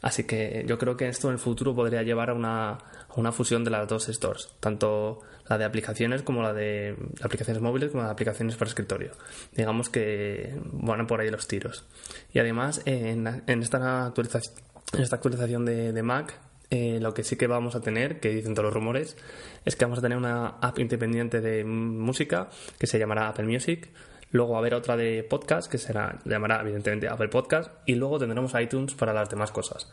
Así 0.02 0.24
que 0.24 0.64
yo 0.66 0.78
creo 0.78 0.96
que 0.96 1.08
esto 1.08 1.28
en 1.28 1.34
el 1.34 1.38
futuro 1.38 1.74
podría 1.74 2.02
llevar 2.02 2.30
a 2.30 2.34
una, 2.34 2.78
una 3.16 3.32
fusión 3.32 3.64
de 3.64 3.70
las 3.70 3.88
dos 3.88 4.06
stores, 4.06 4.50
tanto 4.60 5.20
la 5.48 5.58
de 5.58 5.64
aplicaciones 5.64 6.22
como 6.22 6.42
la 6.42 6.52
de 6.52 6.96
aplicaciones 7.22 7.62
móviles 7.62 7.90
como 7.90 8.02
la 8.02 8.08
de 8.08 8.12
aplicaciones 8.12 8.56
para 8.56 8.68
escritorio. 8.68 9.12
Digamos 9.52 9.88
que 9.88 10.54
van 10.64 11.06
por 11.06 11.20
ahí 11.20 11.30
los 11.30 11.46
tiros. 11.46 11.84
Y 12.32 12.38
además, 12.38 12.82
en, 12.84 13.26
esta, 13.46 14.06
actualización, 14.06 14.54
en 14.92 15.02
esta 15.02 15.16
actualización 15.16 15.64
de, 15.64 16.02
Mac, 16.02 16.38
eh, 16.70 16.98
lo 17.00 17.14
que 17.14 17.22
sí 17.22 17.36
que 17.36 17.46
vamos 17.46 17.74
a 17.76 17.80
tener, 17.80 18.20
que 18.20 18.30
dicen 18.30 18.54
todos 18.54 18.66
los 18.66 18.74
rumores, 18.74 19.16
es 19.64 19.76
que 19.76 19.84
vamos 19.84 20.00
a 20.00 20.02
tener 20.02 20.18
una 20.18 20.58
app 20.60 20.78
independiente 20.78 21.40
de 21.40 21.64
música 21.64 22.50
que 22.78 22.86
se 22.86 22.98
llamará 22.98 23.28
Apple 23.28 23.46
Music. 23.46 23.88
Luego 24.36 24.52
va 24.52 24.58
a 24.58 24.60
haber 24.60 24.74
otra 24.74 24.98
de 24.98 25.22
podcast 25.22 25.70
que 25.70 25.78
será, 25.78 26.18
llamará 26.26 26.60
evidentemente 26.60 27.08
Apple 27.08 27.28
Podcast. 27.28 27.70
Y 27.86 27.94
luego 27.94 28.18
tendremos 28.18 28.52
iTunes 28.60 28.92
para 28.92 29.14
las 29.14 29.30
demás 29.30 29.50
cosas. 29.50 29.90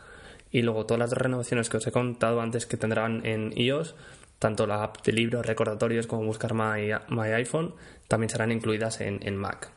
Y 0.50 0.60
luego 0.60 0.84
todas 0.84 0.98
las 0.98 1.12
renovaciones 1.12 1.70
que 1.70 1.78
os 1.78 1.86
he 1.86 1.92
contado 1.92 2.42
antes 2.42 2.66
que 2.66 2.76
tendrán 2.76 3.24
en 3.24 3.54
iOS, 3.56 3.94
tanto 4.38 4.66
la 4.66 4.82
app 4.82 5.02
de 5.02 5.12
libros, 5.12 5.46
recordatorios 5.46 6.06
como 6.06 6.24
buscar 6.24 6.52
My, 6.52 6.90
My 7.08 7.28
iPhone, 7.28 7.74
también 8.06 8.28
serán 8.28 8.52
incluidas 8.52 9.00
en, 9.00 9.34
Mac. 9.34 9.70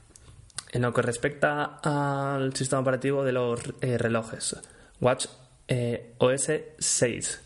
En 0.73 0.82
lo 0.82 0.93
que 0.93 1.01
respecta 1.01 1.80
al 1.82 2.53
sistema 2.53 2.82
operativo 2.82 3.23
de 3.23 3.32
los 3.32 3.62
eh, 3.80 3.97
relojes, 3.97 4.58
Watch 4.99 5.27
eh, 5.69 6.13
OS 6.17 6.51
6. 6.77 7.43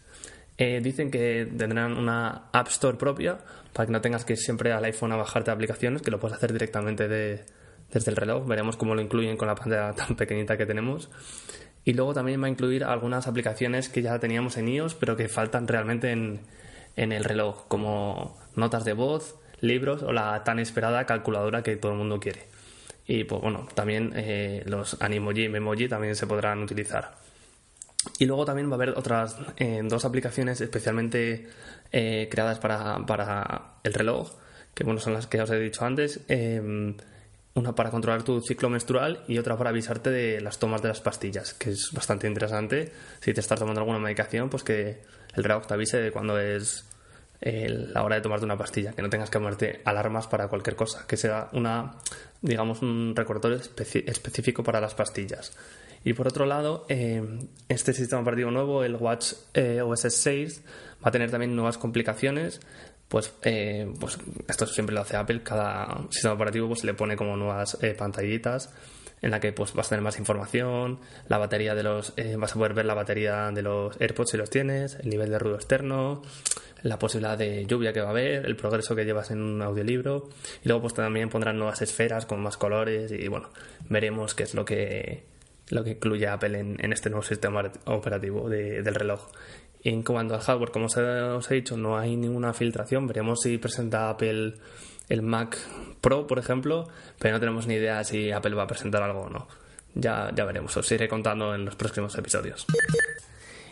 Eh, 0.58 0.80
dicen 0.82 1.12
que 1.12 1.48
tendrán 1.56 1.96
una 1.98 2.50
App 2.52 2.68
Store 2.70 2.98
propia 2.98 3.38
para 3.74 3.86
que 3.86 3.92
no 3.92 4.02
tengas 4.02 4.26
que 4.26 4.34
ir 4.34 4.40
siempre 4.40 4.74
al 4.74 4.84
iPhone 4.86 5.12
a 5.12 5.16
bajarte 5.16 5.52
aplicaciones, 5.52 6.02
que 6.02 6.12
lo 6.12 6.20
puedes 6.20 6.38
hacer 6.38 6.54
directamente 6.54 7.08
desde 7.08 8.12
el 8.12 8.16
reloj. 8.16 8.48
Veremos 8.48 8.78
cómo 8.78 8.96
lo 8.96 9.02
incluyen 9.02 9.38
con 9.38 9.48
la 9.48 9.56
pantalla 9.56 9.94
tan 9.96 10.16
pequeñita 10.16 10.58
que 10.58 10.66
tenemos. 10.66 11.10
Y 11.84 11.94
luego 11.94 12.14
también 12.14 12.42
va 12.42 12.46
a 12.46 12.50
incluir 12.50 12.84
algunas 12.84 13.28
aplicaciones 13.28 13.90
que 13.90 14.02
ya 14.02 14.20
teníamos 14.20 14.58
en 14.58 14.68
iOS, 14.68 14.94
pero 14.96 15.16
que 15.16 15.28
faltan 15.28 15.68
realmente 15.68 16.12
en, 16.12 16.42
el 16.96 17.24
reloj, 17.24 17.68
como 17.68 18.38
notas 18.56 18.86
de 18.86 18.94
voz, 18.94 19.36
libros 19.62 20.04
o 20.04 20.12
la 20.12 20.44
tan 20.44 20.60
esperada 20.60 21.06
calculadora 21.06 21.64
que 21.64 21.78
todo 21.78 21.94
el 21.94 21.98
mundo 21.98 22.20
quiere. 22.20 22.44
Y 23.08 23.24
pues 23.24 23.42
bueno, 23.42 23.68
también 23.74 24.14
eh, 24.16 24.64
los 24.68 25.02
Animoji 25.02 25.46
y 25.46 25.50
Memoji 25.50 25.88
también 25.88 26.16
se 26.16 26.28
podrán 26.28 26.62
utilizar. 26.62 27.16
Y 28.18 28.26
luego 28.26 28.46
también 28.46 28.70
va 28.70 28.74
a 28.74 28.76
haber 28.76 28.90
otras 28.92 29.38
eh, 29.58 29.82
dos 29.84 30.06
aplicaciones 30.06 30.60
especialmente 30.62 31.48
eh, 31.92 32.28
creadas 32.32 32.60
para, 32.60 33.06
para, 33.06 33.76
el 33.84 33.94
reloj, 33.94 34.32
que 34.74 34.84
bueno, 34.84 35.00
son 35.00 35.14
las 35.14 35.28
que 35.28 35.42
os 35.42 35.50
he 35.52 35.60
dicho 35.60 35.86
antes. 35.86 36.22
Una 37.54 37.76
para 37.76 37.90
controlar 37.90 38.24
tu 38.24 38.40
ciclo 38.40 38.70
menstrual 38.70 39.26
y 39.28 39.38
otra 39.38 39.58
para 39.58 39.72
avisarte 39.72 40.10
de 40.10 40.40
las 40.40 40.58
tomas 40.58 40.82
de 40.82 40.88
las 40.88 41.02
pastillas, 41.02 41.54
que 41.54 41.72
es 41.72 41.90
bastante 41.92 42.26
interesante. 42.26 42.94
Si 43.20 43.34
te 43.34 43.42
estás 43.42 43.60
tomando 43.60 43.82
alguna 43.82 44.00
medicación, 44.00 44.50
pues 44.50 44.64
que 44.64 45.02
el 45.36 45.44
reloj 45.44 45.68
te 45.68 45.74
avise 45.74 45.98
de 45.98 46.12
cuando 46.12 46.40
es 46.40 46.86
eh, 47.42 47.68
la 47.70 48.04
hora 48.04 48.16
de 48.16 48.22
tomarte 48.22 48.46
una 48.46 48.58
pastilla, 48.58 48.94
que 48.94 49.02
no 49.02 49.10
tengas 49.10 49.30
que 49.30 49.38
ponerte 49.38 49.82
alarmas 49.84 50.28
para 50.28 50.48
cualquier 50.48 50.78
cosa, 50.78 51.06
que 51.06 51.18
sea 51.18 51.50
una, 51.52 51.96
digamos, 52.42 52.82
un 52.82 53.14
recordatorio 53.18 53.58
específico 53.58 54.64
para 54.64 54.80
las 54.80 54.96
pastillas. 54.96 55.52
Y 56.04 56.14
por 56.14 56.28
otro 56.28 56.46
lado, 56.46 56.86
eh, 56.90 57.22
este 57.70 57.94
sistema 57.94 58.22
operativo 58.22 58.52
nuevo, 58.52 58.84
el 58.84 58.96
Watch 58.96 59.34
eh, 59.54 59.82
OS 59.82 60.02
6, 60.02 60.64
va 61.04 61.10
a 61.10 61.12
tener 61.12 61.30
también 61.30 61.56
nuevas 61.56 61.78
complicaciones. 61.78 62.60
Pues, 63.08 63.34
eh, 63.44 63.92
pues 64.00 64.18
esto 64.48 64.66
siempre 64.66 64.96
lo 64.96 65.02
hace 65.02 65.18
Apple, 65.18 65.44
cada 65.44 66.08
sistema 66.10 66.34
operativo 66.34 66.70
pues 66.70 66.86
le 66.86 66.94
pone 66.94 67.18
como 67.18 67.36
nuevas 67.36 67.78
eh, 67.82 67.94
pantallitas 67.94 68.70
en 69.22 69.32
la 69.32 69.40
que 69.40 69.52
pues 69.52 69.74
vas 69.74 69.88
a 69.88 69.90
tener 69.90 70.04
más 70.04 70.18
información, 70.18 71.00
la 71.28 71.38
batería 71.38 71.76
de 71.76 71.84
los 71.84 72.14
eh, 72.18 72.36
vas 72.38 72.52
a 72.52 72.56
poder 72.56 72.74
ver 72.74 72.86
la 72.86 72.94
batería 72.94 73.52
de 73.52 73.62
los 73.62 74.00
AirPods 74.00 74.32
si 74.32 74.38
los 74.38 74.50
tienes, 74.50 74.96
el 74.96 75.10
nivel 75.10 75.30
de 75.30 75.40
ruido 75.40 75.58
externo, 75.58 76.24
la 76.82 76.98
posibilidad 76.98 77.38
de 77.38 77.66
lluvia 77.66 77.94
que 77.94 78.02
va 78.02 78.08
a 78.08 78.12
haber, 78.12 78.46
el 78.46 78.56
progreso 78.56 78.96
que 78.96 79.06
llevas 79.06 79.30
en 79.30 79.42
un 79.42 79.62
audiolibro. 79.62 80.30
Y 80.64 80.68
luego 80.70 80.82
pues 80.82 80.94
también 80.96 81.30
pondrán 81.30 81.58
nuevas 81.58 81.82
esferas 81.82 82.26
con 82.26 82.42
más 82.42 82.58
colores 82.58 83.12
y 83.12 83.28
bueno, 83.28 83.50
veremos 83.90 84.34
qué 84.34 84.44
es 84.44 84.56
lo 84.56 84.66
que 84.66 85.24
lo 85.72 85.84
que 85.84 85.92
incluye 85.92 86.28
Apple 86.28 86.60
en, 86.60 86.94
este 86.94 87.10
nuevo 87.10 87.24
sistema 87.24 87.64
operativo 87.86 88.50
del 88.50 88.96
reloj. 88.96 89.28
En 89.84 90.04
cuanto 90.04 90.36
al 90.36 90.42
hardware, 90.42 90.72
como 90.72 90.86
os 90.86 91.52
he 91.52 91.56
dicho, 91.56 91.76
no 91.76 91.98
hay 91.98 92.16
ninguna 92.16 92.54
filtración. 92.54 93.08
Veremos 93.08 93.42
si 93.42 93.58
presenta 93.58 94.10
Apple 94.10 94.54
el 95.10 95.22
Mac 95.22 95.58
Pro, 96.00 96.28
por 96.28 96.40
ejemplo, 96.40 96.88
pero 97.20 97.34
no 97.34 97.40
tenemos 97.40 97.68
ni 97.68 97.76
idea 97.76 98.04
si 98.04 98.32
Apple 98.32 98.56
va 98.56 98.64
a 98.64 98.68
presentar 98.68 99.02
algo 99.02 99.22
o 99.22 99.30
no. 99.30 99.48
Ya, 99.94 100.32
ya 100.34 100.46
veremos, 100.46 100.76
os 100.78 100.92
iré 100.92 101.10
contando 101.10 101.54
en 101.54 101.66
los 101.66 101.76
próximos 101.76 102.18
episodios. 102.18 102.66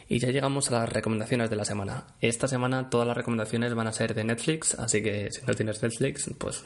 Y 0.09 0.19
ya 0.19 0.29
llegamos 0.31 0.69
a 0.71 0.79
las 0.79 0.89
recomendaciones 0.91 1.49
de 1.49 1.55
la 1.55 1.63
semana. 1.63 2.07
Esta 2.19 2.47
semana 2.47 2.89
todas 2.89 3.07
las 3.07 3.15
recomendaciones 3.15 3.73
van 3.75 3.87
a 3.87 3.93
ser 3.93 4.15
de 4.15 4.23
Netflix, 4.23 4.73
así 4.79 5.03
que 5.03 5.31
si 5.31 5.45
no 5.45 5.53
tienes 5.53 5.81
Netflix, 5.81 6.29
pues 6.37 6.65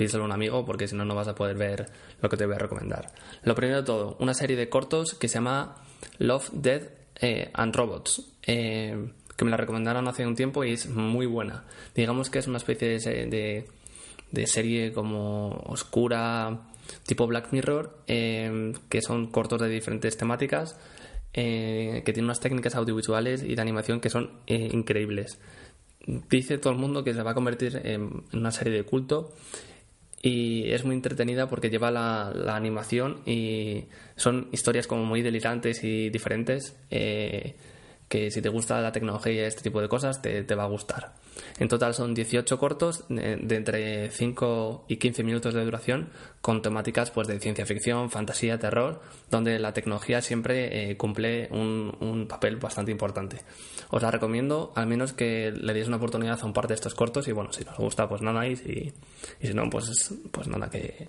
pídeselo 0.00 0.22
a 0.22 0.26
un 0.26 0.32
amigo 0.32 0.64
porque 0.64 0.88
si 0.88 0.96
no, 0.96 1.04
no 1.04 1.14
vas 1.14 1.28
a 1.28 1.34
poder 1.34 1.58
ver 1.58 1.86
lo 2.22 2.30
que 2.30 2.38
te 2.38 2.46
voy 2.46 2.54
a 2.54 2.58
recomendar. 2.58 3.12
Lo 3.42 3.54
primero 3.54 3.80
de 3.80 3.82
todo, 3.84 4.16
una 4.18 4.32
serie 4.32 4.56
de 4.56 4.70
cortos 4.70 5.12
que 5.12 5.28
se 5.28 5.34
llama 5.34 5.76
Love, 6.16 6.48
Dead 6.54 6.82
eh, 7.20 7.50
and 7.52 7.76
Robots, 7.76 8.32
eh, 8.46 9.10
que 9.36 9.44
me 9.44 9.50
la 9.50 9.58
recomendaron 9.58 10.08
hace 10.08 10.26
un 10.26 10.36
tiempo 10.36 10.64
y 10.64 10.72
es 10.72 10.88
muy 10.88 11.26
buena. 11.26 11.64
Digamos 11.94 12.30
que 12.30 12.38
es 12.38 12.46
una 12.46 12.56
especie 12.56 12.98
de, 12.98 13.66
de, 14.30 14.46
serie 14.46 14.94
como 14.94 15.50
oscura, 15.66 16.62
tipo 17.04 17.26
Black 17.26 17.52
Mirror, 17.52 17.98
eh, 18.06 18.72
que 18.88 19.02
son 19.02 19.26
cortos 19.26 19.60
de 19.60 19.68
diferentes 19.68 20.16
temáticas, 20.16 20.78
que 21.30 22.02
tienen 22.06 22.24
unas 22.24 22.40
técnicas 22.40 22.74
audiovisuales 22.74 23.42
y 23.42 23.54
de 23.54 23.60
animación 23.60 24.00
que 24.00 24.08
son 24.08 24.30
increíbles. 24.46 25.38
Dice 26.06 26.56
todo 26.56 26.72
el 26.72 26.78
mundo 26.78 27.04
que 27.04 27.12
se 27.12 27.22
va 27.22 27.32
a 27.32 27.34
convertir 27.34 27.82
en 27.84 28.24
una 28.32 28.50
serie 28.50 28.72
de 28.72 28.84
culto 28.84 29.34
y 30.22 30.70
es 30.70 30.84
muy 30.84 30.94
entretenida 30.94 31.48
porque 31.48 31.70
lleva 31.70 31.90
la, 31.90 32.54
animación 32.54 33.22
y 33.26 33.84
son 34.16 34.48
historias 34.52 34.86
como 34.86 35.04
muy 35.04 35.22
delirantes 35.22 35.82
y 35.82 36.10
diferentes 36.10 36.76
eh, 36.90 37.54
que 38.10 38.28
si 38.32 38.42
te 38.42 38.48
gusta 38.48 38.80
la 38.80 38.90
tecnología 38.90 39.32
y 39.32 39.38
este 39.38 39.62
tipo 39.62 39.80
de 39.80 39.88
cosas 39.88 40.20
te, 40.20 40.42
te 40.42 40.54
va 40.56 40.64
a 40.64 40.66
gustar. 40.66 41.12
En 41.60 41.68
total 41.68 41.94
son 41.94 42.12
18 42.12 42.58
cortos 42.58 43.04
de, 43.08 43.54
entre 43.54 44.10
5 44.10 44.86
y 44.88 44.96
15 44.96 45.22
minutos 45.22 45.54
de 45.54 45.64
duración 45.64 46.08
con 46.40 46.60
temáticas 46.60 47.12
pues, 47.12 47.28
de 47.28 47.38
ciencia 47.38 47.64
ficción, 47.66 48.10
fantasía, 48.10 48.58
terror, 48.58 49.00
donde 49.30 49.60
la 49.60 49.72
tecnología 49.72 50.22
siempre 50.22 50.90
eh, 50.90 50.96
cumple 50.96 51.46
un, 51.52 51.96
un, 52.00 52.26
papel 52.26 52.56
bastante 52.56 52.90
importante. 52.90 53.42
Os 53.90 54.02
la 54.02 54.10
recomiendo, 54.10 54.72
al 54.74 54.88
menos 54.88 55.12
que 55.12 55.52
le 55.52 55.72
deis 55.72 55.86
una 55.86 55.98
oportunidad 55.98 56.40
a 56.42 56.46
un 56.46 56.52
par 56.52 56.66
de 56.66 56.74
estos 56.74 56.96
cortos 56.96 57.28
y 57.28 57.32
bueno, 57.32 57.52
si 57.52 57.62
os 57.62 57.76
gusta 57.78 58.08
pues 58.08 58.22
nada 58.22 58.44
y 58.48 58.56
si, 58.56 58.92
y 59.40 59.46
si 59.46 59.54
no 59.54 59.70
pues, 59.70 60.12
pues 60.32 60.48
nada 60.48 60.68
que 60.68 61.06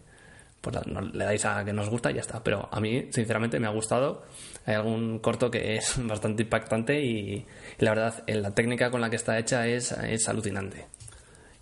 pues 0.61 0.77
le 0.85 1.25
dais 1.25 1.43
a 1.45 1.65
que 1.65 1.73
nos 1.73 1.89
gusta 1.89 2.11
y 2.11 2.15
ya 2.15 2.21
está. 2.21 2.43
Pero 2.43 2.69
a 2.71 2.79
mí, 2.79 3.07
sinceramente, 3.11 3.59
me 3.59 3.67
ha 3.67 3.71
gustado. 3.71 4.23
Hay 4.65 4.75
algún 4.75 5.19
corto 5.19 5.49
que 5.49 5.75
es 5.75 5.95
bastante 6.07 6.43
impactante 6.43 7.01
y, 7.03 7.45
la 7.79 7.91
verdad, 7.91 8.23
la 8.27 8.53
técnica 8.53 8.91
con 8.91 9.01
la 9.01 9.09
que 9.09 9.15
está 9.15 9.37
hecha 9.39 9.67
es, 9.67 9.91
es 9.91 10.29
alucinante. 10.29 10.85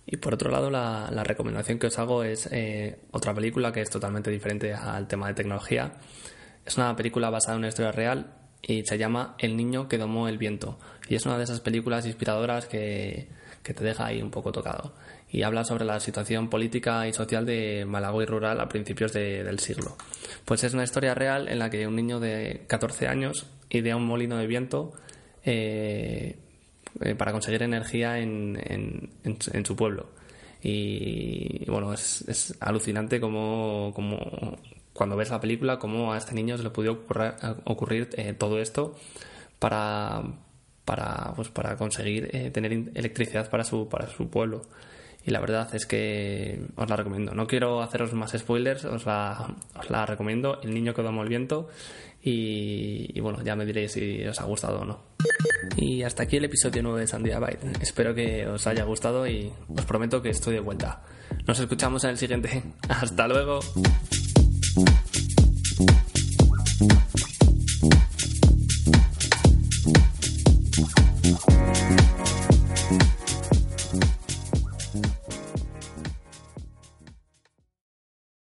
Y 0.06 0.16
por 0.16 0.34
otro 0.34 0.50
lado, 0.50 0.70
la, 0.70 1.24
recomendación 1.24 1.78
que 1.78 1.86
os 1.86 1.98
hago 1.98 2.24
es 2.24 2.48
eh, 2.52 2.98
otra 3.12 3.32
película 3.32 3.72
que 3.72 3.80
es 3.80 3.90
totalmente 3.90 4.30
diferente 4.30 4.74
al 4.74 5.06
tema 5.06 5.28
de 5.28 5.34
tecnología. 5.34 5.92
Es 6.66 6.76
una 6.76 6.94
película 6.96 7.30
basada 7.30 7.54
en 7.54 7.60
una 7.60 7.68
historia 7.68 7.92
real 7.92 8.34
y 8.60 8.84
se 8.84 8.98
llama 8.98 9.34
El 9.38 9.56
niño 9.56 9.88
que 9.88 9.98
domó 9.98 10.28
el 10.28 10.36
viento. 10.36 10.78
Y 11.08 11.14
es 11.14 11.24
una 11.26 11.38
de 11.38 11.44
esas 11.44 11.60
películas 11.60 12.06
inspiradoras 12.06 12.66
que, 12.66 13.28
que 13.62 13.72
te 13.72 13.84
deja 13.84 14.06
ahí 14.06 14.20
un 14.20 14.30
poco 14.30 14.52
tocado 14.52 14.92
y 15.32 15.42
habla 15.42 15.64
sobre 15.64 15.84
la 15.84 16.00
situación 16.00 16.48
política 16.48 17.06
y 17.06 17.12
social 17.12 17.46
de 17.46 17.84
Malawi 17.86 18.24
rural 18.24 18.60
a 18.60 18.68
principios 18.68 19.12
del 19.12 19.58
siglo. 19.60 19.96
Pues 20.44 20.64
es 20.64 20.74
una 20.74 20.82
historia 20.82 21.14
real 21.14 21.48
en 21.48 21.58
la 21.58 21.70
que 21.70 21.86
un 21.86 21.94
niño 21.94 22.18
de 22.18 22.64
14 22.66 23.06
años 23.06 23.46
idea 23.68 23.96
un 23.96 24.06
molino 24.06 24.36
de 24.36 24.46
viento 24.48 24.92
eh, 25.44 26.36
eh, 27.00 27.14
para 27.14 27.30
conseguir 27.30 27.62
energía 27.62 28.18
en, 28.18 28.58
en, 29.22 29.64
su 29.64 29.76
pueblo. 29.76 30.10
Y, 30.62 31.64
bueno, 31.70 31.94
es, 31.94 32.56
alucinante 32.60 33.20
como, 33.20 33.92
como, 33.94 34.58
cuando 34.92 35.16
ves 35.16 35.30
la 35.30 35.40
película, 35.40 35.78
cómo 35.78 36.12
a 36.12 36.18
este 36.18 36.34
niño 36.34 36.56
se 36.56 36.64
le 36.64 36.70
pudo 36.70 36.92
ocurrir, 36.92 37.34
ocurrir 37.64 38.08
eh, 38.16 38.34
todo 38.34 38.58
esto 38.58 38.96
para, 39.60 40.22
para, 40.84 41.32
pues, 41.36 41.48
para 41.50 41.76
conseguir 41.76 42.50
tener 42.52 42.72
electricidad 42.94 43.48
para 43.48 43.62
su, 43.62 43.88
para 43.88 44.08
su 44.08 44.28
pueblo 44.28 44.62
y 45.24 45.30
la 45.30 45.40
verdad 45.40 45.74
es 45.74 45.86
que 45.86 46.60
os 46.76 46.88
la 46.88 46.96
recomiendo. 46.96 47.34
No 47.34 47.46
quiero 47.46 47.82
haceros 47.82 48.12
más 48.14 48.32
spoilers, 48.36 48.84
os 48.84 49.04
la, 49.06 49.54
recomiendo. 50.06 50.60
El 50.62 50.72
niño 50.72 50.94
que 50.94 51.02
domó 51.02 51.22
el 51.22 51.28
viento 51.28 51.68
y, 52.22 53.18
bueno, 53.20 53.42
ya 53.42 53.54
me 53.56 53.66
diréis 53.66 53.92
si 53.92 54.24
os 54.26 54.40
ha 54.40 54.44
gustado 54.44 54.80
o 54.80 54.84
no. 54.84 55.02
Y 55.76 56.02
hasta 56.02 56.22
aquí 56.22 56.36
el 56.36 56.44
episodio 56.44 56.82
9 56.82 57.00
de 57.00 57.06
Sandia 57.06 57.38
Byte. 57.38 57.82
Espero 57.82 58.14
que 58.14 58.46
os 58.46 58.66
haya 58.66 58.84
gustado 58.84 59.26
y 59.26 59.52
os 59.68 59.84
prometo 59.84 60.22
que 60.22 60.30
estoy 60.30 60.54
de 60.54 60.60
vuelta. 60.60 61.02
Nos 61.46 61.60
escuchamos 61.60 62.02
en 62.04 62.10
el 62.10 62.18
siguiente. 62.18 62.62
Hasta 62.88 63.28
luego. 63.28 63.60